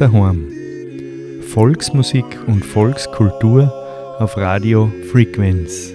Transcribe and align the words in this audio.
Daheim. 0.00 0.50
Volksmusik 1.52 2.24
und 2.46 2.64
Volkskultur 2.64 3.72
auf 4.18 4.36
Radio 4.36 4.90
Frequenz. 5.12 5.92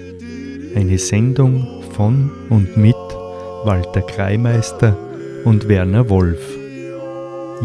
Eine 0.74 0.98
Sendung 0.98 1.82
von 1.92 2.30
und 2.48 2.76
mit 2.76 2.94
Walter 3.64 4.02
Kreimeister 4.02 4.96
und 5.44 5.68
Werner 5.68 6.08
Wolf. 6.08 6.40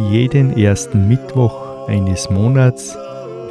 Jeden 0.10 0.58
ersten 0.58 1.08
Mittwoch 1.08 1.88
eines 1.88 2.30
Monats 2.30 2.98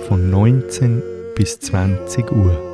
von 0.09 0.31
19 0.31 1.03
bis 1.37 1.61
20 1.61 2.33
Uhr. 2.33 2.71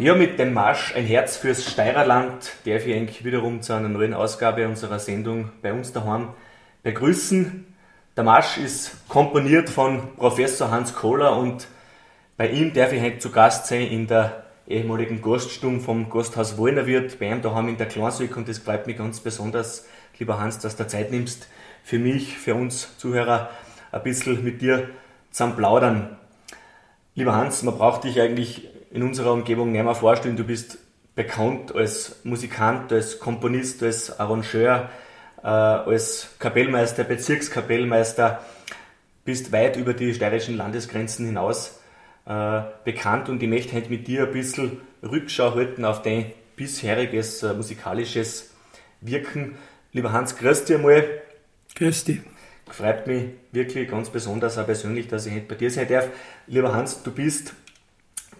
Ja, 0.00 0.14
mit 0.14 0.38
dem 0.38 0.52
Marsch 0.52 0.94
Ein 0.94 1.06
Herz 1.06 1.38
fürs 1.38 1.68
Steirerland 1.68 2.52
darf 2.64 2.86
ich 2.86 2.94
eigentlich 2.94 3.24
wiederum 3.24 3.62
zu 3.62 3.72
einer 3.72 3.88
neuen 3.88 4.14
Ausgabe 4.14 4.68
unserer 4.68 5.00
Sendung 5.00 5.50
bei 5.60 5.72
uns 5.72 5.92
daheim 5.92 6.28
begrüßen. 6.84 7.66
Der 8.16 8.22
Marsch 8.22 8.58
ist 8.58 9.08
komponiert 9.08 9.68
von 9.68 10.14
Professor 10.14 10.70
Hans 10.70 10.94
Kohler 10.94 11.36
und 11.36 11.66
bei 12.36 12.48
ihm 12.48 12.72
darf 12.74 12.92
ich 12.92 13.02
heute 13.02 13.18
zu 13.18 13.32
Gast 13.32 13.66
sein 13.66 13.88
in 13.88 14.06
der 14.06 14.44
ehemaligen 14.68 15.20
Gaststube 15.20 15.80
vom 15.80 16.08
Gasthaus 16.08 16.56
Wollnerwirt, 16.58 17.18
bei 17.18 17.32
ihm 17.32 17.42
daheim 17.42 17.68
in 17.68 17.76
der 17.76 17.88
Klanswick 17.88 18.36
und 18.36 18.48
das 18.48 18.58
freut 18.58 18.86
mich 18.86 18.98
ganz 18.98 19.18
besonders, 19.18 19.84
lieber 20.20 20.38
Hans, 20.38 20.60
dass 20.60 20.76
du 20.76 20.86
Zeit 20.86 21.10
nimmst 21.10 21.48
für 21.82 21.98
mich, 21.98 22.38
für 22.38 22.54
uns 22.54 22.96
Zuhörer, 22.98 23.50
ein 23.90 24.04
bisschen 24.04 24.44
mit 24.44 24.62
dir 24.62 24.90
zum 25.32 25.56
Plaudern. 25.56 26.16
Lieber 27.16 27.34
Hans, 27.34 27.64
man 27.64 27.76
braucht 27.76 28.04
dich 28.04 28.20
eigentlich 28.20 28.68
in 28.90 29.02
unserer 29.02 29.32
Umgebung 29.32 29.72
nicht 29.72 29.82
mehr 29.82 29.94
vorstellen. 29.94 30.36
Du 30.36 30.44
bist 30.44 30.78
bekannt 31.14 31.74
als 31.74 32.16
Musikant, 32.24 32.92
als 32.92 33.18
Komponist, 33.18 33.82
als 33.82 34.18
Arrangeur, 34.18 34.88
äh, 35.42 35.46
als 35.46 36.34
Kapellmeister, 36.38 37.04
Bezirkskapellmeister, 37.04 38.40
bist 39.24 39.52
weit 39.52 39.76
über 39.76 39.94
die 39.94 40.14
steirischen 40.14 40.56
Landesgrenzen 40.56 41.26
hinaus 41.26 41.80
äh, 42.24 42.62
bekannt 42.84 43.28
und 43.28 43.42
ich 43.42 43.48
möchte 43.48 43.76
heute 43.76 43.90
mit 43.90 44.06
dir 44.06 44.26
ein 44.26 44.32
bisschen 44.32 44.80
Rückschau 45.02 45.54
halten 45.54 45.84
auf 45.84 46.02
dein 46.02 46.32
bisheriges 46.56 47.42
äh, 47.42 47.52
musikalisches 47.54 48.54
Wirken. 49.00 49.56
Lieber 49.92 50.12
Hans, 50.12 50.36
grüß 50.36 50.64
dich 50.64 50.76
einmal. 50.76 51.04
Grüß 51.74 52.04
dich. 52.04 52.20
Freut 52.66 53.06
mich 53.06 53.24
wirklich 53.52 53.90
ganz 53.90 54.10
besonders 54.10 54.58
auch 54.58 54.66
persönlich, 54.66 55.08
dass 55.08 55.26
ich 55.26 55.34
heute 55.34 55.46
bei 55.46 55.54
dir 55.54 55.70
sein 55.70 55.88
darf. 55.88 56.08
Lieber 56.46 56.74
Hans, 56.74 57.02
du 57.02 57.10
bist 57.10 57.54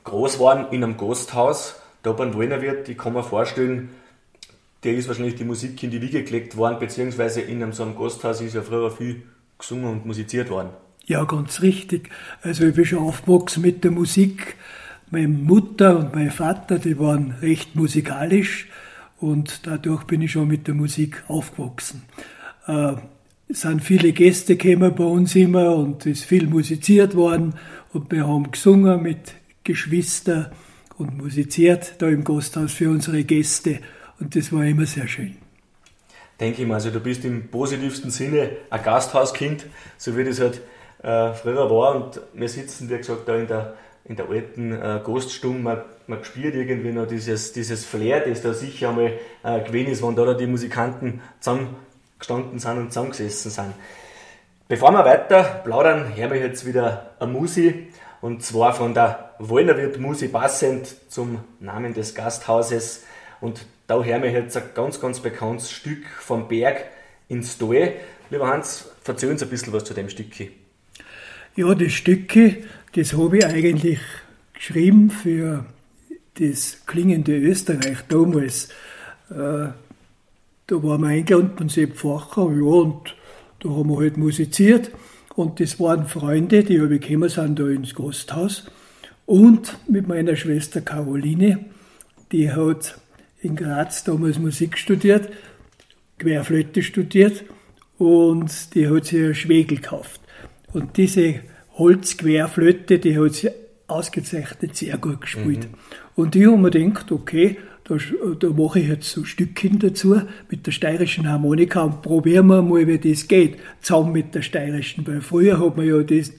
groß 0.05 0.35
geworden 0.35 0.67
in 0.71 0.85
einem 0.85 0.97
Gasthaus, 0.97 1.77
da 2.03 2.13
beim 2.13 2.35
Wallnerwirt. 2.35 2.89
Ich 2.89 2.99
kann 2.99 3.13
mir 3.13 3.23
vorstellen, 3.23 3.91
der 4.85 4.95
ist 4.95 5.09
wahrscheinlich 5.09 5.35
die 5.35 5.45
Musik 5.45 5.83
in 5.83 5.91
die 5.91 6.01
Wiege 6.01 6.23
gelegt 6.23 6.57
worden, 6.57 6.79
beziehungsweise 6.79 7.41
in 7.41 7.63
einem 7.63 7.73
so 7.73 7.83
einem 7.83 7.97
Gasthaus 7.97 8.41
ist 8.41 8.55
ja 8.55 8.63
früher 8.63 8.91
viel 8.91 9.23
gesungen 9.59 9.91
und 9.91 10.07
musiziert 10.07 10.51
worden. 10.51 10.71
Ja, 11.07 11.25
ganz 11.25 11.63
richtig. 11.63 12.11
Also 12.43 12.67
ich 12.67 12.75
bin 12.75 12.85
schon 12.85 12.99
aufgewachsen 12.99 13.63
mit 13.63 13.83
der 13.83 13.91
Musik. 13.91 14.57
Meine 15.11 15.29
Mutter 15.29 15.99
und 15.99 16.15
mein 16.15 16.31
Vater, 16.31 16.79
die 16.79 16.99
waren 16.99 17.35
recht 17.41 17.75
musikalisch 17.75 18.69
und 19.19 19.67
dadurch 19.67 20.05
bin 20.05 20.21
ich 20.21 20.33
schon 20.33 20.49
mit 20.49 20.67
der 20.67 20.75
Musik 20.75 21.25
aufgewachsen. 21.29 22.03
Äh, 22.67 22.97
es 23.49 23.63
sind 23.63 23.83
viele 23.83 24.13
Gäste 24.13 24.57
gekommen 24.57 24.95
bei 24.95 25.05
uns 25.05 25.35
immer 25.35 25.75
und 25.75 26.05
es 26.05 26.19
ist 26.19 26.25
viel 26.25 26.47
musiziert 26.47 27.15
worden 27.15 27.55
und 27.95 28.13
wir 28.13 28.29
haben 28.29 28.51
gesungen 28.51 29.03
mit 29.03 29.33
Geschwistern 29.69 30.47
und 30.97 31.19
musiziert 31.19 31.97
da 31.99 32.09
im 32.09 32.25
Gasthaus 32.25 32.73
für 32.73 32.89
unsere 32.89 33.23
Gäste 33.23 33.81
und 34.19 34.35
das 34.35 34.51
war 34.51 34.65
immer 34.65 34.87
sehr 34.87 35.07
schön. 35.07 35.37
Denke 36.41 36.63
ich 36.63 36.69
mal, 36.69 36.77
also 36.77 36.91
du 36.91 37.01
bist 37.01 37.23
im 37.27 37.49
positivsten 37.49 38.11
Sinne 38.11 38.49
ein 38.71 38.83
Gasthauskind, 38.83 39.67
so 39.99 40.17
wie 40.17 40.25
das 40.25 40.41
halt 40.41 40.63
äh, 41.03 41.35
früher 41.35 41.69
war 41.69 41.97
und 41.97 42.19
wir 42.33 42.49
sitzen, 42.49 42.89
wie 42.89 42.97
gesagt, 42.97 43.29
da 43.29 43.37
in 43.37 43.47
der, 43.47 43.75
in 44.07 44.17
der 44.17 44.31
alten 44.31 44.73
äh, 44.73 45.03
Gaststube, 45.05 45.59
man, 45.59 45.83
man 46.07 46.25
spürt 46.25 46.55
irgendwie 46.55 46.93
noch 46.93 47.07
dieses, 47.07 47.53
dieses 47.53 47.85
Flair, 47.85 48.21
das 48.21 48.41
da 48.41 48.55
sicher 48.55 48.89
einmal 48.89 49.19
äh, 49.45 49.61
gewesen 49.61 49.93
ist, 49.93 50.03
wenn 50.03 50.17
da, 50.17 50.25
da 50.25 50.33
die 50.33 50.47
Musikanten 50.47 51.21
zusammengestanden 51.41 52.59
sind 52.59 52.79
und 52.79 52.89
zusammengesessen 52.91 53.51
sind. 53.51 53.75
Bevor 54.67 54.93
wir 54.93 55.05
weiter 55.05 55.43
plaudern, 55.63 56.17
hören 56.17 56.31
wir 56.31 56.41
jetzt 56.41 56.65
wieder 56.65 57.11
eine 57.21 57.31
Musi 57.31 57.89
und 58.21 58.43
zwar 58.43 58.75
von 58.75 58.95
der 58.95 59.35
Wollnerwirt 59.39 59.99
Musi 59.99 60.29
passend 60.29 60.97
zum 61.09 61.41
Namen 61.61 61.95
des 61.95 62.15
Gasthauses 62.15 63.05
und 63.41 63.67
da 63.87 64.03
hören 64.03 64.23
wir 64.23 64.31
jetzt 64.31 64.57
ein 64.57 64.63
ganz, 64.75 65.01
ganz 65.01 65.21
bekanntes 65.21 65.71
Stück 65.71 66.07
vom 66.21 66.49
Berg 66.49 66.85
ins 67.29 67.57
Tal. 67.59 67.95
Lieber 68.31 68.49
Hans, 68.49 68.91
erzähl 69.07 69.31
uns 69.31 69.43
ein 69.43 69.49
bisschen 69.49 69.73
was 69.73 69.85
zu 69.85 69.95
dem 69.95 70.09
Stück. 70.11 70.33
Ja, 71.57 71.75
das 71.75 71.93
Stücke, 71.93 72.59
das 72.95 73.15
habe 73.15 73.39
ich 73.39 73.47
eigentlich 73.47 73.99
geschrieben 74.53 75.11
für 75.11 75.65
das 76.39 76.83
klingende 76.87 77.37
Österreich 77.37 77.99
damals. 78.09 78.69
Äh, 79.31 79.73
da 80.67 80.83
waren 80.83 81.01
wir 81.01 81.09
eingeladen 81.09 81.53
von 81.57 81.69
Sepp 81.69 81.97
Facher, 81.97 82.51
ja, 82.53 82.63
und 82.63 83.17
da 83.61 83.71
haben 83.71 83.89
wir 83.89 83.99
halt 83.99 84.17
musiziert. 84.17 84.91
Und 85.39 85.61
das 85.61 85.79
waren 85.79 86.09
Freunde, 86.09 86.65
die 86.65 86.81
habe 86.81 86.97
ich 86.97 87.01
gekommen 87.01 87.29
sind 87.29 87.61
da 87.61 87.69
ins 87.69 87.95
Gasthaus. 87.95 88.65
Und 89.25 89.79
mit 89.89 90.09
meiner 90.09 90.35
Schwester 90.35 90.81
Caroline, 90.81 91.61
die 92.33 92.51
hat 92.51 92.99
in 93.41 93.55
Graz 93.55 94.03
damals 94.03 94.41
Musik 94.41 94.77
studiert, 94.77 95.29
Querflöte 96.19 96.83
studiert 96.83 97.45
und 97.99 98.75
die 98.75 98.89
hat 98.89 99.05
sich 99.05 99.27
ein 99.27 99.35
Schwegel 99.37 99.77
gekauft. 99.77 100.21
Und 100.73 100.97
diese 100.97 101.37
Holzquerflöte, 101.75 102.99
die 102.99 103.17
hat 103.17 103.35
sie 103.35 103.51
ausgezeichnet 103.87 104.75
sehr 104.75 104.99
gut 104.99 105.21
gespielt. 105.21 105.69
Mhm. 105.71 105.79
Und 106.17 106.35
ich 106.35 106.47
habe 106.47 106.57
mir 106.57 106.71
gedacht, 106.73 107.13
okay, 107.13 107.59
da, 107.89 107.97
da 108.39 108.49
mache 108.51 108.81
ich 108.81 108.89
jetzt 108.89 109.11
so 109.11 109.25
Stückchen 109.25 109.79
dazu 109.79 110.21
mit 110.51 110.67
der 110.67 110.73
steirischen 110.73 111.29
Harmonika 111.29 111.83
und 111.83 112.03
probieren 112.03 112.47
wir 112.49 112.63
mal, 112.63 112.87
wie 112.87 112.99
das 112.99 113.27
geht, 113.27 113.57
zusammen 113.81 114.13
mit 114.13 114.35
der 114.35 114.43
steirischen. 114.43 115.07
Weil 115.07 115.21
früher 115.21 115.59
hat 115.59 115.77
man 115.77 115.87
ja 115.87 116.03
das 116.03 116.33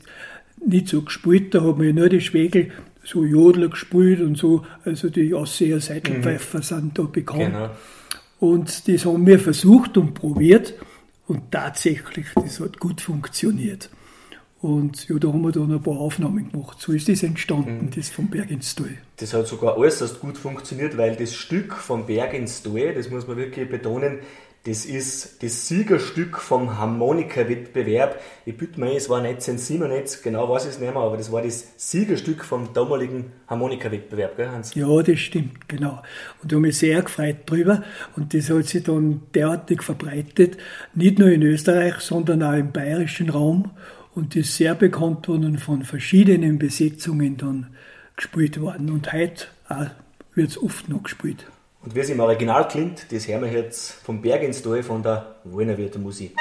nicht 0.65 0.89
so 0.89 1.01
gespielt, 1.01 1.55
da 1.55 1.63
hat 1.63 1.77
man 1.77 1.87
ja 1.87 1.93
nur 1.93 2.09
die 2.09 2.21
Schwegel 2.21 2.71
so 3.03 3.25
Jodler 3.25 3.69
gespielt 3.69 4.21
und 4.21 4.37
so, 4.37 4.63
also 4.85 5.09
die 5.09 5.33
Ausseher 5.33 5.79
Seitelpfeifer 5.79 6.59
mhm. 6.59 6.63
sind 6.63 6.99
da 6.99 7.03
bekannt. 7.03 7.53
Genau. 7.53 7.69
Und 8.39 8.87
das 8.87 9.05
haben 9.05 9.25
wir 9.25 9.39
versucht 9.39 9.97
und 9.97 10.13
probiert 10.13 10.73
und 11.27 11.51
tatsächlich, 11.51 12.27
das 12.35 12.59
hat 12.59 12.79
gut 12.79 13.01
funktioniert. 13.01 13.89
Und 14.61 15.07
ja, 15.07 15.17
da 15.17 15.29
haben 15.29 15.41
wir 15.41 15.51
dann 15.51 15.71
ein 15.71 15.81
paar 15.81 15.97
Aufnahmen 15.97 16.51
gemacht. 16.51 16.81
So 16.81 16.91
ist 16.91 17.07
das 17.07 17.23
entstanden, 17.23 17.85
mhm. 17.85 17.91
das 17.95 18.09
vom 18.09 18.27
Berg 18.27 18.51
ins 18.51 18.75
Tal. 18.75 18.97
Das 19.17 19.33
hat 19.33 19.47
sogar 19.47 19.77
äußerst 19.77 20.19
gut 20.19 20.37
funktioniert, 20.37 20.97
weil 20.97 21.15
das 21.15 21.33
Stück 21.33 21.73
vom 21.73 22.05
Berg 22.05 22.33
ins 22.33 22.61
Tal, 22.61 22.93
das 22.93 23.09
muss 23.09 23.27
man 23.27 23.37
wirklich 23.37 23.69
betonen, 23.69 24.19
das 24.65 24.83
ist 24.85 25.41
das 25.41 25.69
Siegerstück 25.69 26.37
vom 26.37 26.77
Harmonika-Wettbewerb. 26.77 28.19
Ich 28.45 28.57
bitte 28.57 28.77
mir, 28.77 28.91
es 28.91 29.09
war 29.09 29.19
1997, 29.19 30.21
genau 30.21 30.49
weiß 30.49 30.65
ich 30.65 30.71
es 30.71 30.79
nicht 30.79 30.93
mehr, 30.93 31.01
aber 31.01 31.15
das 31.15 31.31
war 31.31 31.41
das 31.41 31.65
Siegerstück 31.77 32.43
vom 32.43 32.73
damaligen 32.73 33.31
Harmonika-Wettbewerb, 33.47 34.35
gell, 34.35 34.49
Hans? 34.49 34.75
Ja, 34.75 35.01
das 35.01 35.17
stimmt, 35.17 35.69
genau. 35.69 36.01
Und 36.43 36.51
da 36.51 36.57
habe 36.57 36.67
mich 36.67 36.77
sehr 36.77 37.01
gefreut 37.01 37.37
drüber. 37.45 37.83
Und 38.17 38.33
das 38.33 38.49
hat 38.49 38.65
sich 38.65 38.83
dann 38.83 39.21
derartig 39.33 39.81
verbreitet, 39.81 40.57
nicht 40.93 41.19
nur 41.19 41.29
in 41.29 41.41
Österreich, 41.41 41.95
sondern 42.01 42.43
auch 42.43 42.53
im 42.53 42.73
bayerischen 42.73 43.29
Raum 43.29 43.71
und 44.19 44.35
worden 45.27 45.45
und 45.45 45.57
von 45.57 45.83
verschiedenen 45.83 46.59
Besetzungen 46.59 47.37
dann 47.37 47.67
gespielt 48.15 48.59
worden. 48.59 48.91
Und 48.91 49.11
heute 49.13 49.45
wird 50.35 50.49
es 50.49 50.61
oft 50.61 50.89
noch 50.89 51.03
gespielt. 51.03 51.45
Und 51.81 51.95
wie 51.95 51.99
es 51.99 52.09
im 52.09 52.19
Original 52.19 52.67
klingt, 52.67 53.11
das 53.11 53.27
hören 53.27 53.41
wir 53.41 53.51
jetzt 53.51 53.91
vom 53.91 54.21
Berg 54.21 54.43
ins 54.43 54.61
Tal 54.61 54.83
von 54.83 55.01
der 55.01 55.35
Wiener 55.45 55.77
Musik. 55.99 56.35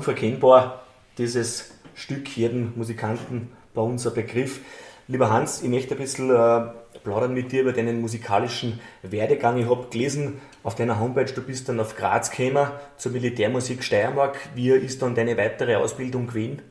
Unverkennbar 0.00 0.82
dieses 1.18 1.72
Stück 1.94 2.34
jedem 2.34 2.72
Musikanten 2.74 3.48
bei 3.74 3.82
uns 3.82 4.06
ein 4.06 4.14
Begriff. 4.14 4.60
Lieber 5.08 5.30
Hans, 5.30 5.62
ich 5.62 5.68
möchte 5.68 5.94
ein 5.94 5.98
bisschen 5.98 6.30
äh, 6.30 6.62
plaudern 7.04 7.34
mit 7.34 7.52
dir 7.52 7.62
über 7.62 7.72
deinen 7.72 8.00
musikalischen 8.00 8.80
Werdegang. 9.02 9.58
Ich 9.58 9.68
habe 9.68 9.88
gelesen 9.90 10.40
auf 10.62 10.74
deiner 10.74 10.98
Homepage, 10.98 11.30
du 11.30 11.42
bist 11.42 11.68
dann 11.68 11.80
auf 11.80 11.96
Graz 11.96 12.30
gekommen 12.30 12.68
zur 12.96 13.12
Militärmusik 13.12 13.82
Steiermark. 13.82 14.38
Wie 14.54 14.70
ist 14.70 15.02
dann 15.02 15.14
deine 15.14 15.36
weitere 15.36 15.74
Ausbildung 15.76 16.28
gewesen? 16.28 16.62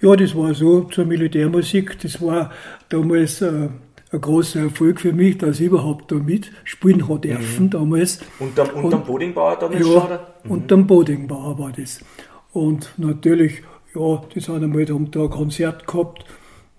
Ja, 0.00 0.16
das 0.16 0.34
war 0.34 0.52
so 0.54 0.82
zur 0.84 1.04
Militärmusik. 1.04 2.00
Das 2.00 2.20
war 2.20 2.50
damals 2.88 3.40
äh, 3.40 3.68
ein 4.14 4.20
großer 4.20 4.62
Erfolg 4.62 5.00
für 5.00 5.12
mich, 5.12 5.38
dass 5.38 5.60
ich 5.60 5.66
überhaupt 5.66 6.10
da 6.10 6.16
mitspielen 6.16 7.08
habe 7.08 7.20
dürfen 7.20 7.66
mhm. 7.66 7.70
damals. 7.70 8.20
Und 8.38 8.58
am, 8.58 8.68
und, 8.70 8.94
und 8.94 9.06
Bodingbauer 9.06 9.56
damals 9.56 9.86
ja, 9.86 9.92
schon? 9.92 10.18
Mhm. 10.44 10.50
Und 10.50 10.72
am 10.72 10.86
Bodingbauer 10.86 11.58
war 11.58 11.72
das. 11.72 12.00
Und 12.54 12.94
natürlich, 12.96 13.62
ja, 13.94 14.22
die 14.34 14.40
sind 14.40 14.62
einmal 14.62 14.84
da, 14.86 14.94
da 15.10 15.22
ein 15.24 15.30
Konzert 15.30 15.86
gehabt 15.86 16.24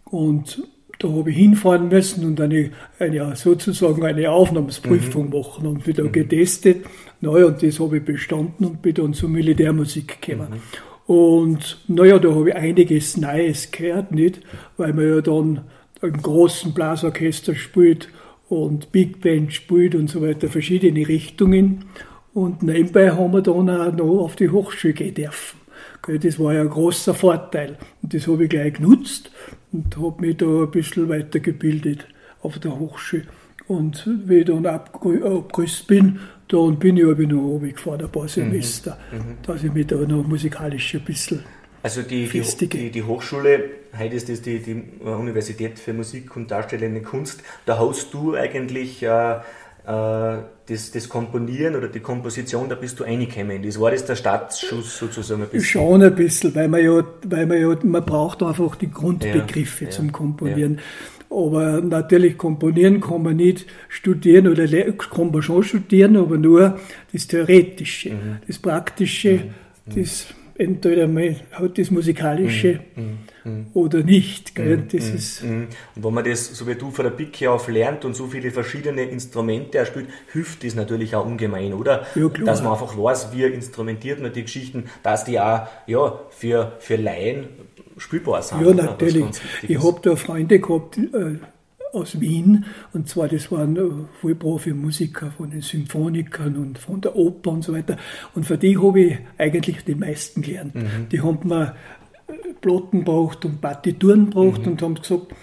und 0.05 0.63
da 1.00 1.10
habe 1.10 1.29
ich 1.29 1.36
hinfahren 1.36 1.89
müssen 1.89 2.25
und 2.25 2.39
eine, 2.39 2.72
eine 2.98 3.36
sozusagen 3.36 4.03
eine 4.05 4.32
Aufnahmsprüfung 4.32 5.25
mhm. 5.25 5.38
machen 5.38 5.67
und 5.67 5.86
wieder 5.86 6.05
mhm. 6.05 6.13
getestet. 6.13 6.86
Naja, 7.20 7.48
und 7.48 7.62
das 7.62 7.79
habe 7.82 7.98
ich 7.98 8.05
bestanden 8.05 8.65
und 8.65 8.82
bin 8.82 8.94
dann 8.94 9.13
zur 9.13 9.29
Militärmusik 9.29 10.22
gekommen. 10.22 10.48
Mhm. 10.51 11.13
Und 11.13 11.84
naja, 11.89 12.17
da 12.20 12.34
habe 12.34 12.50
ich 12.50 12.55
einiges 12.55 13.17
Neues 13.17 13.70
gehört, 13.70 14.13
nicht? 14.13 14.39
Weil 14.77 14.94
man 14.94 15.08
ja 15.10 15.22
dann 15.22 15.62
einen 16.01 16.22
großen 16.22 16.74
Blasorchester 16.74 17.53
spielt 17.53 18.08
und 18.48 18.94
Big 18.94 19.20
Band 19.20 19.53
spielt 19.53 19.94
und 19.94 20.10
so 20.10 20.22
weiter, 20.22 20.48
verschiedene 20.48 21.05
Richtungen. 21.05 21.86
Und 22.34 22.63
nebenbei 22.63 23.12
haben 23.12 23.34
wir 23.34 23.41
dann 23.41 23.70
auch 23.70 23.94
noch 23.94 24.24
auf 24.24 24.36
die 24.36 24.50
Hochschule 24.50 24.94
gehen 24.94 25.13
dürfen. 25.13 25.64
Das 26.07 26.39
war 26.39 26.53
ja 26.53 26.62
ein 26.62 26.69
großer 26.69 27.13
Vorteil. 27.13 27.77
Und 28.01 28.13
das 28.13 28.27
habe 28.27 28.43
ich 28.43 28.50
gleich 28.50 28.74
genutzt 28.74 29.31
und 29.71 29.95
habe 29.97 30.21
mich 30.21 30.38
da 30.38 30.45
ein 30.45 30.71
bisschen 30.71 31.09
weitergebildet 31.09 32.07
auf 32.41 32.59
der 32.59 32.77
Hochschule. 32.77 33.24
Und 33.67 34.07
wie 34.25 34.39
ich 34.39 34.45
dann 34.45 34.65
abgerüstet 34.65 35.88
bin, 35.88 36.19
dann 36.47 36.77
bin 36.77 36.97
ich 36.97 37.05
aber 37.05 37.24
noch 37.24 37.41
runtergefahren, 37.41 38.01
ein 38.01 38.12
paar 38.12 38.24
mhm. 38.24 38.27
Semester, 38.27 38.97
mhm. 39.12 39.38
dass 39.43 39.63
ich 39.63 39.74
mich 39.74 39.88
da 39.88 39.95
noch 39.95 40.27
musikalisch 40.27 40.93
ein 40.93 41.01
bisschen 41.01 41.43
also 41.85 42.01
die, 42.01 42.27
die, 42.27 42.67
die, 42.67 42.89
die, 42.89 43.03
Hochschule, 43.03 43.69
heute 43.95 44.15
ist 44.15 44.27
das 44.27 44.41
die, 44.41 44.57
die 44.57 44.83
Universität 45.03 45.77
für 45.77 45.93
Musik 45.93 46.35
und 46.35 46.50
Darstellende 46.50 47.03
Kunst, 47.03 47.43
da 47.67 47.77
hast 47.77 48.12
du 48.12 48.33
eigentlich 48.33 49.03
äh, 49.03 49.33
äh, 49.33 49.39
das, 49.86 50.92
das 50.92 51.10
Komponieren 51.10 51.75
oder 51.75 51.88
die 51.88 52.00
Komposition, 52.00 52.68
da 52.70 52.75
bist 52.75 53.00
du 53.00 53.04
reingekommen. 53.04 53.62
Das 53.62 53.80
war 53.80 53.92
das 53.92 54.06
der 54.06 54.15
Startschuss 54.15 54.98
sozusagen 54.98 55.44
ein 55.44 55.50
bisschen? 55.50 55.65
Schon 55.65 56.04
ein 56.04 56.15
bisschen, 56.15 56.56
weil 56.56 56.68
man 56.68 56.84
ja, 56.84 57.04
weil 57.24 57.46
man 57.46 57.60
ja, 57.60 57.75
man 57.84 58.04
braucht 58.04 58.42
einfach 58.42 58.75
die 58.75 58.89
Grundbegriffe 58.89 59.86
ja, 59.86 59.92
zum 59.92 60.12
Komponieren. 60.12 60.75
Ja. 60.75 60.82
Aber 61.38 61.82
natürlich 61.82 62.38
komponieren 62.38 63.01
kann 63.01 63.24
man 63.24 63.36
nicht 63.36 63.65
studieren 63.89 64.48
oder 64.48 64.68
kann 64.68 65.32
man 65.32 65.42
schon 65.42 65.63
studieren, 65.63 66.15
aber 66.18 66.38
nur 66.38 66.80
das 67.12 67.27
Theoretische, 67.27 68.12
mhm. 68.12 68.38
das 68.48 68.58
Praktische, 68.58 69.34
mhm. 69.34 69.94
mhm. 69.94 70.01
das 70.01 70.27
entweder 70.57 71.07
man 71.07 71.35
hat 71.51 71.77
das 71.77 71.91
Musikalische 71.91 72.79
mm, 72.95 73.50
mm, 73.50 73.67
oder 73.74 74.03
nicht. 74.03 74.55
Gell? 74.55 74.77
Mm, 74.77 74.88
das 74.91 75.12
mm, 75.12 75.15
ist. 75.15 75.43
Und 75.43 75.67
wenn 75.95 76.13
man 76.13 76.24
das, 76.24 76.47
so 76.47 76.67
wie 76.67 76.75
du 76.75 76.91
von 76.91 77.05
der 77.05 77.12
Picke 77.12 77.51
auf 77.51 77.67
lernt 77.67 78.05
und 78.05 78.15
so 78.15 78.27
viele 78.27 78.51
verschiedene 78.51 79.03
Instrumente 79.03 79.85
spielt, 79.85 80.07
hilft 80.31 80.63
das 80.63 80.75
natürlich 80.75 81.15
auch 81.15 81.25
ungemein, 81.25 81.74
oder? 81.74 82.05
Ja, 82.15 82.29
klar. 82.29 82.45
Dass 82.45 82.63
man 82.63 82.74
einfach 82.74 82.97
weiß, 82.97 83.33
wie 83.33 83.43
instrumentiert 83.43 84.21
man 84.21 84.33
die 84.33 84.43
Geschichten, 84.43 84.85
dass 85.03 85.25
die 85.25 85.39
auch 85.39 85.67
ja, 85.88 86.19
für, 86.29 86.74
für 86.79 86.95
Laien 86.95 87.47
spielbar 87.97 88.41
sind. 88.41 88.62
Ja, 88.62 88.74
natürlich. 88.74 89.25
Ich 89.67 89.81
habe 89.81 90.00
da 90.01 90.15
Freunde 90.15 90.59
gehabt, 90.59 90.97
äh, 90.97 91.35
aus 91.96 92.20
Wien. 92.20 92.66
Und 92.94 93.10
zwar, 93.10 93.28
das 93.28 93.52
waren 93.52 93.75
äh, 93.78 93.90
voll 94.22 94.36
Profi-Musiker 94.36 95.32
von 95.32 95.50
den 95.50 95.62
Symphonikern 95.62 96.58
und 96.58 96.78
von 96.78 97.02
der 97.02 97.16
Oper 97.16 97.52
und 97.52 97.64
so 97.64 97.74
weiter. 97.74 97.98
Und 98.36 98.46
für 98.46 98.58
die 98.58 98.78
habe 98.78 99.02
ich 99.02 99.18
eigentlich 99.38 99.84
die 99.86 99.96
meisten 99.96 100.42
gelernt. 100.42 100.75
Mhm. 100.75 101.10
Die 101.12 101.22
haben 101.22 101.40
mir 101.48 101.75
äh, 102.28 102.34
Plotten 102.62 103.04
braucht 103.04 103.46
und 103.46 103.62
Partituren 103.62 104.30
braucht 104.30 104.66
mhm. 104.66 104.74
und 104.74 104.82
haben 104.82 104.96
gesagt, 104.96 105.34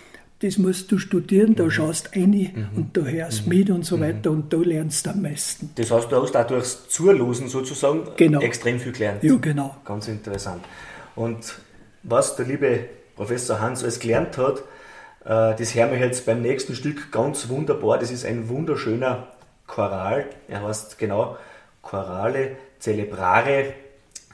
das 0.43 0.59
musst 0.59 0.91
du 0.91 0.99
studieren, 0.99 1.55
da 1.55 1.65
mhm. 1.65 1.71
schaust 1.71 2.17
rein 2.17 2.31
mhm. 2.31 2.77
und 2.77 2.97
da 2.97 3.03
hörst 3.03 3.47
mhm. 3.47 3.57
mit 3.57 3.71
und 3.71 3.85
so 3.85 3.97
mhm. 3.97 4.01
weiter 4.01 4.31
und 4.33 4.53
da 4.53 4.57
lernst 4.57 5.07
du 5.07 5.11
am 5.11 5.23
meisten. 5.23 5.71
Das 5.77 5.91
heißt, 5.91 6.11
du 6.11 6.21
hast 6.21 6.37
auch 6.37 6.47
durchs 6.47 6.89
Zulosen 6.89 7.49
sozusagen 7.49 8.09
genau. 8.17 8.41
extrem 8.41 8.81
viel 8.81 8.93
gelernt. 8.93 9.23
Ja, 9.23 9.37
genau. 9.37 9.77
Ganz 9.85 10.09
interessant. 10.09 10.65
Und 11.15 11.55
was 12.03 12.35
der 12.35 12.47
liebe 12.47 12.81
Professor 13.15 13.61
Hans 13.61 13.83
alles 13.83 14.01
gelernt 14.01 14.37
hat, 14.37 14.65
das 15.25 15.75
hören 15.75 15.93
wir 15.93 15.99
jetzt 15.99 16.27
beim 16.27 16.43
nächsten 16.43 16.75
Stück 16.75 17.13
ganz 17.13 17.49
wunderbar. 17.49 17.99
Das 17.99 18.11
ist 18.11 18.25
ein 18.25 18.49
wunderschöner 18.49 19.29
Choral. 19.67 20.27
Er 20.49 20.63
heißt 20.63 20.99
genau 20.99 21.37
Chorale 21.81 22.57
Celebrare, 22.81 23.75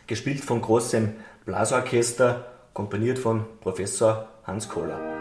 gespielt 0.07 0.41
von 0.41 0.63
großem 0.63 1.15
Blasorchester, 1.45 2.47
komponiert 2.73 3.19
von 3.19 3.45
Professor 3.61 4.29
Hans 4.45 4.69
Kohler. 4.69 5.18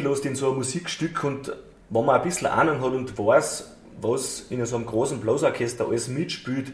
Einlässt 0.00 0.26
in 0.26 0.34
so 0.34 0.50
ein 0.50 0.56
Musikstück 0.56 1.24
und 1.24 1.52
wenn 1.90 2.04
man 2.04 2.16
ein 2.16 2.22
bisschen 2.22 2.46
Ahnung 2.46 2.80
hat 2.80 2.92
und 2.92 3.18
weiß, 3.18 3.76
was 4.00 4.46
in 4.50 4.64
so 4.64 4.76
einem 4.76 4.86
großen 4.86 5.20
Blasorchester 5.20 5.86
alles 5.86 6.08
mitspielt, 6.08 6.72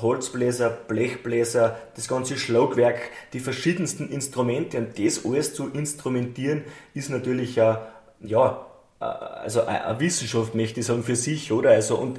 Holzbläser, 0.00 0.70
Blechbläser, 0.70 1.76
das 1.94 2.08
ganze 2.08 2.36
Schlagwerk, 2.36 3.10
die 3.32 3.40
verschiedensten 3.40 4.08
Instrumente 4.10 4.78
und 4.78 4.98
das 4.98 5.24
alles 5.24 5.54
zu 5.54 5.68
instrumentieren, 5.68 6.64
ist 6.94 7.10
natürlich 7.10 7.56
ja, 7.56 7.88
ja 8.20 8.66
also 8.98 9.64
eine 9.64 9.98
Wissenschaft, 10.00 10.54
möchte 10.54 10.80
ich 10.80 10.86
sagen, 10.86 11.02
für 11.02 11.16
sich, 11.16 11.52
oder? 11.52 11.70
Also, 11.70 11.96
und 11.96 12.18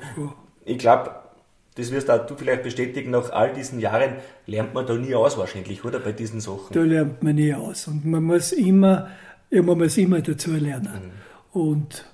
ich 0.65 0.77
glaube, 0.77 1.11
das 1.75 1.91
wirst 1.91 2.09
auch 2.09 2.25
du 2.25 2.35
vielleicht 2.35 2.63
bestätigen, 2.63 3.11
nach 3.11 3.31
all 3.31 3.53
diesen 3.53 3.79
Jahren 3.79 4.15
lernt 4.47 4.73
man 4.73 4.87
da 4.87 4.95
nie 4.95 5.13
aus 5.13 5.37
wahrscheinlich, 5.37 5.85
oder? 5.85 5.99
Bei 5.99 6.11
diesen 6.11 6.39
Sachen. 6.39 6.73
Da 6.73 6.81
lernt 6.81 7.21
man 7.21 7.35
nie 7.35 7.53
aus. 7.53 7.87
Und 7.87 8.05
man 8.05 8.23
muss 8.23 8.51
immer 8.51 9.09
ja, 9.49 9.61
man 9.61 9.77
muss 9.77 9.97
immer 9.97 10.21
dazu 10.21 10.51
lernen. 10.51 11.11
Mhm. 11.53 11.61
Und 11.61 12.05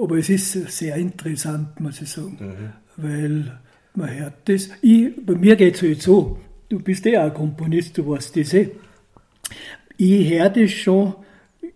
aber 0.00 0.18
es 0.18 0.30
ist 0.30 0.52
sehr 0.52 0.96
interessant, 0.96 1.78
muss 1.80 2.00
ich 2.00 2.10
sagen, 2.10 2.38
mhm. 2.40 3.02
weil 3.02 3.58
man 3.94 4.10
hört 4.10 4.34
das. 4.46 4.70
Ich, 4.80 5.12
bei 5.24 5.34
mir 5.34 5.56
geht 5.56 5.76
es 5.76 5.82
halt 5.82 6.02
so, 6.02 6.38
du 6.68 6.80
bist 6.80 7.04
eh 7.06 7.18
auch 7.18 7.24
ein 7.24 7.34
Komponist, 7.34 7.98
du 7.98 8.08
weißt 8.08 8.36
das 8.36 8.54
eh. 8.54 8.70
Ich 9.98 10.30
höre 10.30 10.48
das 10.48 10.70
schon, 10.70 11.14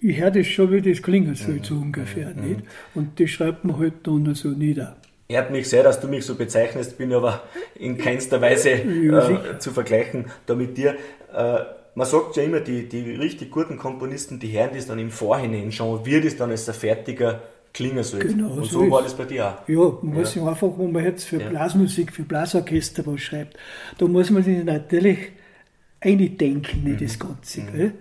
ich 0.00 0.18
höre 0.18 0.30
das 0.30 0.46
schon, 0.46 0.72
wie 0.72 0.80
das 0.80 1.02
klingen 1.02 1.34
soll, 1.34 1.60
so 1.62 1.74
ungefähr. 1.74 2.34
Mhm. 2.34 2.48
Nicht? 2.48 2.60
Und 2.94 3.20
das 3.20 3.30
schreibt 3.30 3.64
man 3.64 3.78
halt 3.78 3.94
dann 4.04 4.34
so 4.34 4.48
nieder. 4.48 4.96
Ehrt 5.28 5.50
mich 5.50 5.68
sehr, 5.68 5.82
dass 5.82 6.00
du 6.00 6.06
mich 6.06 6.24
so 6.24 6.36
bezeichnest, 6.36 6.98
bin 6.98 7.12
aber 7.12 7.42
in 7.74 7.98
keinster 7.98 8.40
Weise 8.40 8.70
äh, 8.70 9.58
zu 9.58 9.72
vergleichen 9.72 10.26
da 10.46 10.54
mit 10.54 10.76
dir. 10.76 10.94
Äh, 11.34 11.58
man 11.96 12.06
sagt 12.06 12.36
ja 12.36 12.42
immer, 12.42 12.60
die, 12.60 12.88
die 12.88 13.12
richtig 13.12 13.50
guten 13.50 13.78
Komponisten, 13.78 14.38
die 14.38 14.52
hören 14.52 14.70
das 14.74 14.86
dann 14.86 14.98
im 14.98 15.10
Vorhinein 15.10 15.72
schon, 15.72 16.04
wie 16.04 16.20
das 16.20 16.36
dann 16.36 16.50
als 16.50 16.68
ein 16.68 16.74
fertiger 16.74 17.42
klingen 17.72 18.04
soll. 18.04 18.20
Genau, 18.20 18.50
Und 18.50 18.66
so, 18.66 18.84
so 18.84 18.90
war 18.90 19.02
das 19.02 19.14
bei 19.14 19.24
dir 19.24 19.46
auch. 19.46 19.68
Ja, 19.68 19.98
man 20.02 20.14
muss 20.14 20.34
ja. 20.34 20.46
einfach, 20.46 20.68
wenn 20.76 20.92
man 20.92 21.04
jetzt 21.04 21.24
für 21.24 21.40
ja. 21.40 21.48
Blasmusik, 21.48 22.12
für 22.12 22.22
Blasorchester 22.22 23.06
was 23.06 23.22
schreibt, 23.22 23.56
da 23.96 24.06
muss 24.06 24.30
man 24.30 24.42
sich 24.42 24.62
natürlich 24.62 25.18
eindenken 26.00 26.84
in 26.84 26.92
mhm. 26.92 26.98
das 26.98 27.18
Ganze. 27.18 27.62
Mhm. 27.62 27.82
Mhm. 27.82 27.92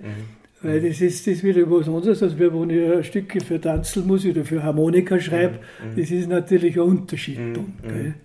Weil 0.61 0.81
das 0.81 0.99
ist, 0.99 1.25
das 1.27 1.41
wieder 1.41 1.69
was 1.71 1.87
anderes, 1.87 2.21
als 2.21 2.37
wenn 2.37 2.69
ich 2.69 2.91
ein 2.91 3.03
Stückchen 3.03 3.41
für 3.41 3.61
Tanzelmusik 3.61 4.35
oder 4.35 4.43
für 4.43 4.61
Harmonika 4.61 5.17
schreibe. 5.21 5.59
Mhm. 5.81 5.91
mhm. 5.91 6.01
Das 6.01 6.11
ist 6.11 6.27
natürlich 6.27 6.75
ein 6.75 6.81
Unterschied. 6.81 7.39
Mhm. 7.39 7.53
Dann, 7.53 8.15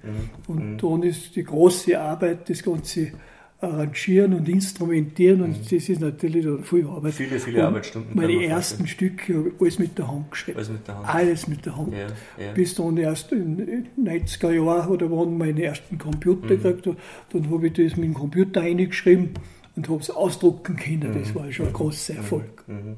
Und 0.48 0.78
dann 0.78 1.02
ist 1.04 1.36
die 1.36 1.44
große 1.44 2.00
Arbeit, 2.00 2.50
das 2.50 2.60
Ganze 2.60 3.12
arrangieren 3.61 4.33
und 4.33 4.49
instrumentieren 4.49 5.43
und 5.43 5.50
mhm. 5.50 5.62
das 5.64 5.88
ist 5.88 6.00
natürlich 6.00 6.47
viel 6.64 6.87
Arbeit. 6.87 7.12
Viele, 7.12 7.38
viele 7.38 7.61
und 7.61 7.67
Arbeitsstunden. 7.67 8.17
Meine 8.17 8.45
ersten 8.45 8.87
Stücke, 8.87 9.52
alles 9.61 9.79
mit 9.79 9.99
der 9.99 10.09
Hand 10.09 10.31
geschrieben. 10.31 10.59
Alles 10.59 10.71
mit 10.71 10.88
der 10.88 10.97
Hand. 10.97 11.14
Alles 11.14 11.47
mit 11.47 11.67
der 11.67 11.76
Hand. 11.76 11.93
Ja, 11.93 11.99
ja. 12.45 12.52
Bis 12.55 12.75
dann 12.75 12.97
erst 12.97 13.33
in 13.33 13.57
den 13.59 13.88
90er 14.02 14.52
Jahren 14.52 14.88
oder 14.88 15.11
wann 15.11 15.37
meine 15.37 15.62
ersten 15.62 15.99
Computer 15.99 16.47
mhm. 16.47 16.49
gekriegt 16.49 16.87
habe, 16.87 16.97
dann 17.33 17.50
habe 17.50 17.67
ich 17.67 17.73
das 17.75 17.97
mit 17.97 18.07
dem 18.07 18.14
Computer 18.14 18.62
eingeschrieben 18.62 19.35
und 19.76 19.88
habe 19.88 20.00
es 20.00 20.11
ausdrucken 20.11 20.76
können. 20.76 21.19
Das 21.21 21.35
mhm. 21.35 21.35
war 21.35 21.52
schon 21.52 21.67
ein 21.67 21.73
großer 21.73 22.14
mhm. 22.14 22.19
Erfolg. 22.19 22.64
Mhm. 22.67 22.97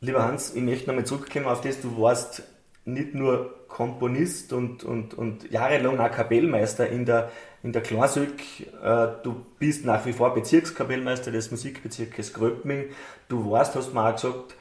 Lieber 0.00 0.24
Hans, 0.24 0.54
ich 0.54 0.62
möchte 0.62 0.88
nochmal 0.88 1.04
zurückkommen 1.04 1.46
auf 1.46 1.60
das, 1.60 1.80
du 1.80 2.00
warst 2.00 2.42
nicht 2.84 3.14
nur 3.14 3.54
Komponist 3.68 4.52
und, 4.52 4.82
und, 4.82 5.14
und 5.14 5.50
jahrelang 5.50 5.98
auch 6.00 6.10
Kapellmeister 6.10 6.88
in 6.88 7.04
der 7.04 7.30
in 7.62 7.72
der 7.72 7.82
Klarsück. 7.82 8.40
Äh, 8.82 9.08
du 9.22 9.36
bist 9.58 9.84
nach 9.84 10.04
wie 10.06 10.12
vor 10.12 10.34
Bezirkskapellmeister 10.34 11.30
des 11.30 11.50
Musikbezirkes 11.50 12.32
Gröbming. 12.32 12.86
Du 13.28 13.50
warst, 13.50 13.74
hast 13.76 13.94
mir 13.94 14.04
auch 14.04 14.14
gesagt, 14.14 14.56